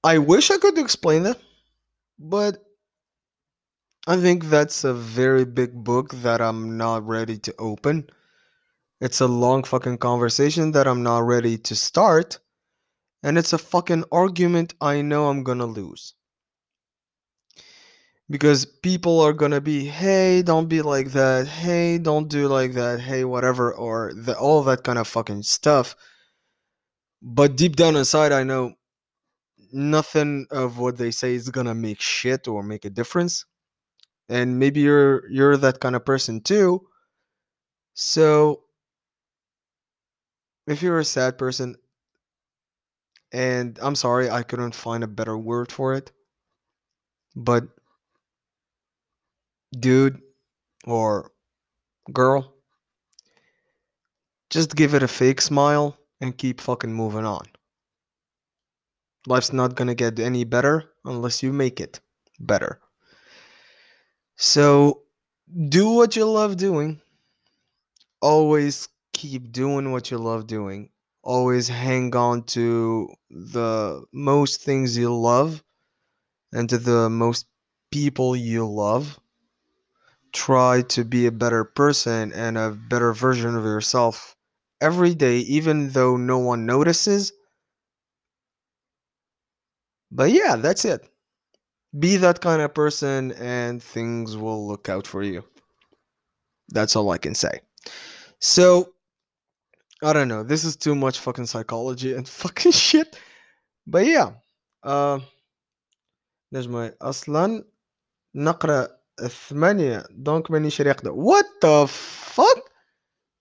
I 0.04 0.18
wish 0.18 0.50
I 0.50 0.58
could 0.58 0.76
explain 0.76 1.22
them, 1.22 1.36
but 2.18 2.62
I 4.06 4.18
think 4.18 4.44
that's 4.44 4.84
a 4.84 4.92
very 4.92 5.46
big 5.46 5.72
book 5.82 6.12
that 6.16 6.42
I'm 6.42 6.76
not 6.76 7.06
ready 7.06 7.38
to 7.38 7.54
open. 7.58 8.10
It's 9.00 9.22
a 9.22 9.26
long 9.26 9.64
fucking 9.64 9.96
conversation 9.96 10.72
that 10.72 10.86
I'm 10.86 11.02
not 11.02 11.24
ready 11.24 11.56
to 11.56 11.74
start. 11.74 12.38
And 13.26 13.36
it's 13.36 13.52
a 13.52 13.58
fucking 13.58 14.04
argument 14.12 14.74
I 14.80 15.02
know 15.02 15.26
I'm 15.26 15.42
gonna 15.42 15.66
lose. 15.66 16.14
Because 18.30 18.64
people 18.64 19.20
are 19.20 19.32
gonna 19.32 19.60
be, 19.60 19.84
hey, 19.84 20.42
don't 20.42 20.68
be 20.68 20.80
like 20.80 21.08
that, 21.10 21.48
hey, 21.48 21.98
don't 21.98 22.28
do 22.28 22.46
like 22.46 22.74
that, 22.74 23.00
hey, 23.00 23.24
whatever, 23.24 23.74
or 23.74 24.12
the, 24.14 24.38
all 24.38 24.62
that 24.62 24.84
kind 24.84 24.96
of 24.96 25.08
fucking 25.08 25.42
stuff. 25.42 25.96
But 27.20 27.56
deep 27.56 27.74
down 27.74 27.96
inside, 27.96 28.30
I 28.30 28.44
know 28.44 28.74
nothing 29.72 30.46
of 30.52 30.78
what 30.78 30.96
they 30.96 31.10
say 31.10 31.34
is 31.34 31.50
gonna 31.50 31.74
make 31.74 32.00
shit 32.00 32.46
or 32.46 32.62
make 32.62 32.84
a 32.84 32.90
difference. 32.90 33.44
And 34.28 34.60
maybe 34.60 34.82
you're 34.82 35.28
you're 35.32 35.56
that 35.56 35.80
kind 35.80 35.96
of 35.96 36.04
person 36.04 36.42
too. 36.42 36.86
So 37.94 38.62
if 40.68 40.80
you're 40.80 41.00
a 41.00 41.04
sad 41.04 41.38
person, 41.38 41.74
and 43.32 43.78
I'm 43.82 43.94
sorry 43.94 44.30
I 44.30 44.42
couldn't 44.42 44.74
find 44.74 45.04
a 45.04 45.08
better 45.08 45.36
word 45.36 45.72
for 45.72 45.94
it, 45.94 46.12
but 47.34 47.64
dude 49.78 50.20
or 50.86 51.32
girl, 52.12 52.54
just 54.50 54.76
give 54.76 54.94
it 54.94 55.02
a 55.02 55.08
fake 55.08 55.40
smile 55.40 55.98
and 56.20 56.36
keep 56.36 56.60
fucking 56.60 56.92
moving 56.92 57.24
on. 57.24 57.44
Life's 59.26 59.52
not 59.52 59.74
gonna 59.74 59.94
get 59.94 60.18
any 60.20 60.44
better 60.44 60.84
unless 61.04 61.42
you 61.42 61.52
make 61.52 61.80
it 61.80 62.00
better. 62.38 62.80
So 64.36 65.02
do 65.68 65.90
what 65.90 66.14
you 66.16 66.24
love 66.30 66.56
doing. 66.56 67.00
Always 68.20 68.88
keep 69.12 69.52
doing 69.52 69.92
what 69.92 70.10
you 70.10 70.18
love 70.18 70.46
doing. 70.46 70.90
Always 71.26 71.66
hang 71.66 72.14
on 72.14 72.44
to 72.54 73.12
the 73.28 74.04
most 74.12 74.62
things 74.62 74.96
you 74.96 75.12
love 75.12 75.64
and 76.52 76.70
to 76.70 76.78
the 76.78 77.10
most 77.10 77.46
people 77.90 78.36
you 78.36 78.64
love. 78.64 79.18
Try 80.32 80.82
to 80.82 81.04
be 81.04 81.26
a 81.26 81.32
better 81.32 81.64
person 81.64 82.32
and 82.32 82.56
a 82.56 82.70
better 82.70 83.12
version 83.12 83.56
of 83.56 83.64
yourself 83.64 84.36
every 84.80 85.16
day, 85.16 85.38
even 85.38 85.90
though 85.90 86.16
no 86.16 86.38
one 86.38 86.64
notices. 86.64 87.32
But 90.12 90.30
yeah, 90.30 90.54
that's 90.54 90.84
it. 90.84 91.10
Be 91.98 92.18
that 92.18 92.40
kind 92.40 92.62
of 92.62 92.72
person 92.72 93.32
and 93.32 93.82
things 93.82 94.36
will 94.36 94.64
look 94.68 94.88
out 94.88 95.08
for 95.08 95.24
you. 95.24 95.42
That's 96.68 96.94
all 96.94 97.10
I 97.10 97.18
can 97.18 97.34
say. 97.34 97.62
So, 98.38 98.92
I 100.03 100.13
don't 100.13 100.27
know. 100.27 100.43
This 100.43 100.63
is 100.63 100.75
too 100.75 100.95
much 100.95 101.19
fucking 101.19 101.45
psychology 101.45 102.13
and 102.13 102.27
fucking 102.27 102.71
shit. 102.71 103.17
But 103.87 104.05
yeah. 104.05 104.31
Uh, 104.83 105.19
نجمة 106.53 106.93
أصلا 107.01 107.63
نقرأ 108.35 108.87
الثمانية 109.21 110.03
دونك 110.11 110.51
مانيش 110.51 110.81
راقدة 110.81 111.11
What 111.11 111.45
the 111.61 111.87
fuck? 111.87 112.59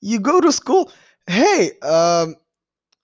You 0.02 0.18
go 0.20 0.40
to 0.40 0.52
school? 0.52 0.90
Hey, 1.30 1.70
um, 1.82 2.36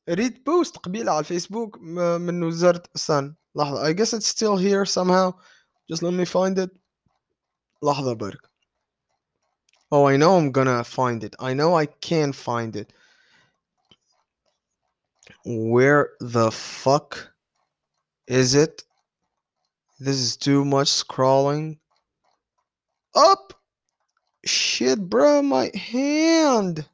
ريد 0.09 0.45
بوست 0.45 0.77
قبيلة 0.77 1.13
على 1.13 1.21
الفيسبوك 1.21 1.79
م- 1.79 2.21
من 2.21 2.43
وزارة 2.43 2.83
استنى 2.97 3.35
لحظة 3.57 3.85
I 3.89 3.93
guess 3.93 4.13
it's 4.15 4.27
still 4.27 4.57
here 4.57 4.85
somehow 4.85 5.33
just 5.93 6.03
let 6.03 6.13
me 6.13 6.25
find 6.25 6.59
it 6.59 6.71
لحظة 7.83 8.13
برك 8.15 8.41
Oh 9.95 10.05
I 10.07 10.17
know 10.17 10.37
I'm 10.39 10.53
gonna 10.53 10.85
find 10.85 11.25
it 11.25 11.35
I 11.41 11.55
know 11.55 11.75
I 11.75 11.87
can 11.87 12.33
find 12.33 12.77
it 12.77 12.93
Where 15.46 16.10
the 16.20 16.52
fuck 16.52 17.34
is 18.28 18.56
it? 18.56 18.84
This 20.00 20.18
is 20.18 20.38
too 20.38 20.66
much 20.66 20.88
scrolling. 20.88 21.78
Up! 23.16 23.54
Shit 24.46 25.00
bro 25.10 25.42
my 25.42 25.70
hand! 25.76 26.86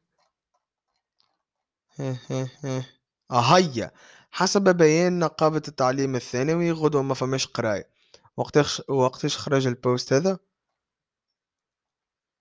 هيا 3.32 3.92
حسب 4.32 4.78
بيان 4.78 5.20
نقابة 5.20 5.62
التعليم 5.68 6.16
الثانوي 6.16 6.72
غدوة 6.72 7.02
ما 7.02 7.14
فماش 7.14 7.48
قراية 7.48 7.90
وقتاش 8.38 8.82
وقتاش 8.90 9.38
خرج 9.38 9.68
البوست 9.68 10.14
هذا؟ 10.14 10.40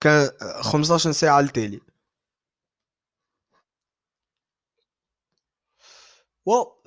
كان 0.01 0.31
15 0.61 1.11
ساعة 1.11 1.39
التالي 1.39 1.81
Well, 6.47 6.77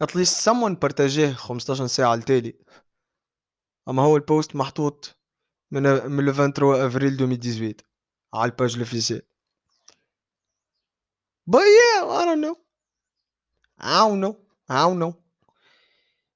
at 0.00 0.14
least 0.14 0.40
someone 0.40 0.74
بارتاجاه 0.74 1.32
15 1.32 1.86
ساعة 1.86 2.14
التالي 2.14 2.54
أما 3.88 4.02
هو 4.02 4.16
البوست 4.16 4.56
محطوط 4.56 5.16
من 5.70 5.82
من 5.82 6.32
23 6.32 6.86
أفريل 6.86 7.12
2018 7.12 7.74
على 8.34 8.50
الباج 8.50 8.74
الأوفيسيال 8.74 9.22
But 11.46 11.64
yeah, 11.64 12.06
I 12.08 12.24
don't 12.24 12.40
know. 12.40 12.56
I 13.78 14.08
don't 14.08 14.20
know. 14.20 14.36
I 14.68 14.88
don't 14.88 14.98
know. 14.98 15.14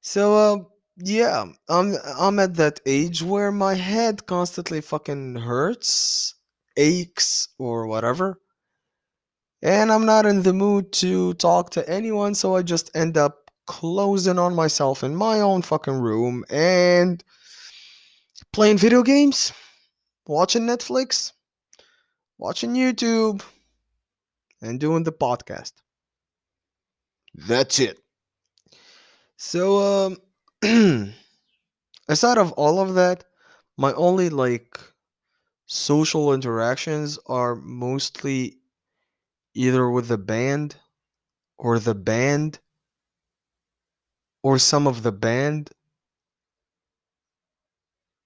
So 0.03 0.23
uh, 0.35 0.57
yeah, 0.99 1.47
I'm 1.69 1.97
I'm 2.25 2.39
at 2.39 2.55
that 2.57 2.81
age 2.87 3.23
where 3.23 3.51
my 3.51 3.75
head 3.75 4.27
constantly 4.27 4.81
fucking 4.83 5.37
hurts, 5.37 6.35
aches 6.77 7.49
or 7.59 7.87
whatever. 7.87 8.39
And 9.63 9.93
I'm 9.93 10.07
not 10.07 10.25
in 10.25 10.43
the 10.43 10.55
mood 10.55 10.91
to 10.95 11.35
talk 11.35 11.71
to 11.71 11.89
anyone, 11.89 12.35
so 12.35 12.57
I 12.57 12.63
just 12.63 12.91
end 12.97 13.19
up 13.19 13.51
closing 13.67 14.39
on 14.39 14.55
myself 14.55 15.05
in 15.05 15.15
my 15.15 15.41
own 15.41 15.63
fucking 15.63 16.01
room 16.01 16.45
and 16.51 17.23
playing 18.53 18.79
video 18.79 19.03
games, 19.03 19.53
watching 20.27 20.63
Netflix, 20.63 21.33
watching 22.39 22.73
YouTube, 22.73 23.43
and 24.63 24.81
doing 24.81 25.05
the 25.05 25.13
podcast. 25.13 25.73
That's 27.35 27.79
it. 27.79 27.99
So, 29.37 30.17
um, 30.63 31.13
aside 32.09 32.39
of 32.39 32.53
all 32.53 32.81
of 32.81 32.95
that, 32.95 33.25
my 33.77 33.93
only 33.93 34.31
like 34.31 34.81
social 35.67 36.35
interactions 36.35 37.19
are 37.27 37.55
mostly 37.55 38.60
either 39.55 39.91
with 39.91 40.09
the 40.09 40.19
band 40.19 40.77
or 41.59 41.79
the 41.79 41.95
band 41.95 42.59
or 44.43 44.59
some 44.59 44.87
of 44.87 45.03
the 45.03 45.13
band 45.13 45.71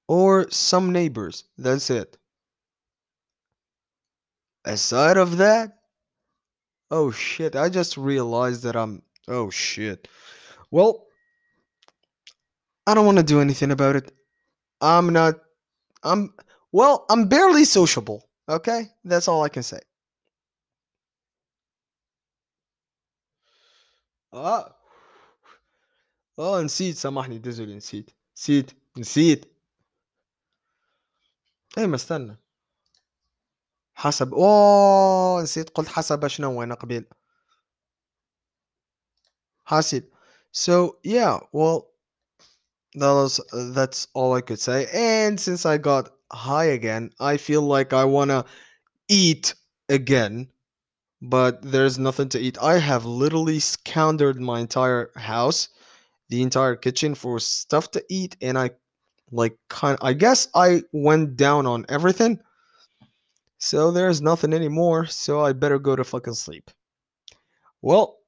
or 0.08 0.50
some 0.50 0.92
neighbors. 0.92 1.44
That's 1.58 1.90
it. 1.90 2.16
Aside 4.64 5.16
of 5.16 5.36
that, 5.38 5.78
oh 6.90 7.10
shit, 7.10 7.54
I 7.56 7.68
just 7.68 7.96
realized 7.96 8.62
that 8.62 8.76
I'm. 8.76 9.02
Oh 9.28 9.50
shit. 9.50 10.08
Well, 10.70 11.06
I 12.86 12.94
don't 12.94 13.06
want 13.06 13.18
to 13.18 13.24
do 13.24 13.40
anything 13.40 13.70
about 13.70 13.96
it. 13.96 14.12
I'm 14.80 15.12
not. 15.12 15.34
I'm. 16.02 16.32
Well, 16.72 17.04
I'm 17.10 17.28
barely 17.28 17.64
sociable. 17.64 18.28
Okay? 18.48 18.88
That's 19.04 19.28
all 19.28 19.42
I 19.42 19.48
can 19.48 19.62
say. 19.62 19.80
اه 24.33 24.75
اه 26.39 26.61
نسيت 26.61 26.95
سامحني 26.95 27.37
ديزولي 27.37 27.75
نسيت 27.75 28.11
نسيت 28.37 28.71
نسيت 28.97 29.45
ايه 31.77 31.85
ما 31.85 31.95
استنى 31.95 32.37
حسب 33.93 34.33
اوه 34.33 35.41
نسيت 35.43 35.69
قلت 35.69 35.87
حسب 35.87 36.27
شنو 36.27 36.63
انا 36.63 36.75
قبيل 36.75 37.05
حاسب 39.65 40.03
so 40.51 40.97
yeah 41.03 41.39
well 41.53 41.79
that 42.95 43.13
was 43.19 43.39
that's 43.75 44.07
all 44.13 44.33
I 44.33 44.41
could 44.41 44.59
say 44.59 44.87
and 44.93 45.39
since 45.39 45.65
I 45.65 45.77
got 45.77 46.09
high 46.31 46.65
again 46.79 47.11
I 47.19 47.37
feel 47.37 47.61
like 47.61 47.93
I 47.93 48.05
want 48.05 48.31
to 48.31 48.45
eat 49.07 49.53
again 49.89 50.49
but 51.24 51.60
there's 51.62 51.98
nothing 51.98 52.28
to 52.30 52.38
eat. 52.38 52.58
I 52.60 52.78
have 52.78 53.04
literally 53.06 53.58
scoundered 53.58 54.40
my 54.40 54.60
entire 54.60 55.10
house 55.16 55.68
the 56.28 56.42
entire 56.42 56.76
kitchen 56.76 57.14
for 57.14 57.40
stuff 57.40 57.90
to 57.92 58.04
eat 58.10 58.36
and 58.42 58.58
I 58.58 58.70
like 59.30 59.56
kind 59.68 59.98
I 60.02 60.12
guess 60.12 60.48
I 60.54 60.82
went 60.92 61.36
down 61.36 61.66
on 61.66 61.86
everything. 61.88 62.40
So 63.58 63.90
there's 63.90 64.20
nothing 64.20 64.52
anymore 64.52 65.06
so 65.06 65.40
I 65.40 65.52
better 65.52 65.78
go 65.78 65.96
to 65.96 66.04
fucking 66.04 66.34
sleep. 66.34 66.70
Well 67.82 68.18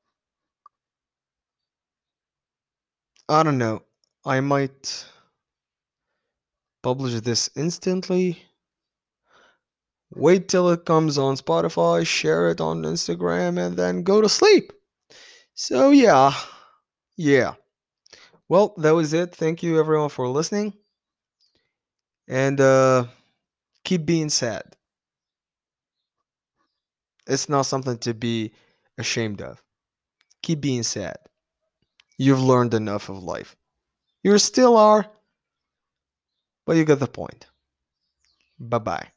I 3.28 3.42
don't 3.42 3.58
know. 3.58 3.82
I 4.24 4.40
might 4.40 5.04
publish 6.82 7.20
this 7.20 7.50
instantly 7.56 8.42
wait 10.14 10.48
till 10.48 10.70
it 10.70 10.84
comes 10.84 11.18
on 11.18 11.36
Spotify 11.36 12.06
share 12.06 12.50
it 12.50 12.60
on 12.60 12.82
Instagram 12.82 13.58
and 13.64 13.76
then 13.76 14.02
go 14.02 14.20
to 14.20 14.28
sleep. 14.28 14.72
So 15.54 15.90
yeah. 15.90 16.32
Yeah. 17.16 17.54
Well 18.48 18.74
that 18.78 18.92
was 18.92 19.12
it. 19.12 19.34
Thank 19.34 19.62
you 19.62 19.78
everyone 19.78 20.08
for 20.10 20.28
listening. 20.28 20.74
And 22.28 22.60
uh 22.60 23.06
keep 23.84 24.06
being 24.06 24.28
sad. 24.30 24.76
It's 27.26 27.48
not 27.48 27.62
something 27.62 27.98
to 27.98 28.14
be 28.14 28.52
ashamed 28.98 29.40
of. 29.42 29.62
Keep 30.42 30.60
being 30.60 30.82
sad. 30.82 31.16
You've 32.18 32.42
learned 32.42 32.74
enough 32.74 33.08
of 33.08 33.22
life. 33.22 33.56
You 34.22 34.38
still 34.38 34.76
are 34.76 35.06
but 36.66 36.76
you 36.76 36.84
get 36.84 36.98
the 36.98 37.06
point. 37.06 37.46
Bye 38.58 38.78
bye 38.78 39.15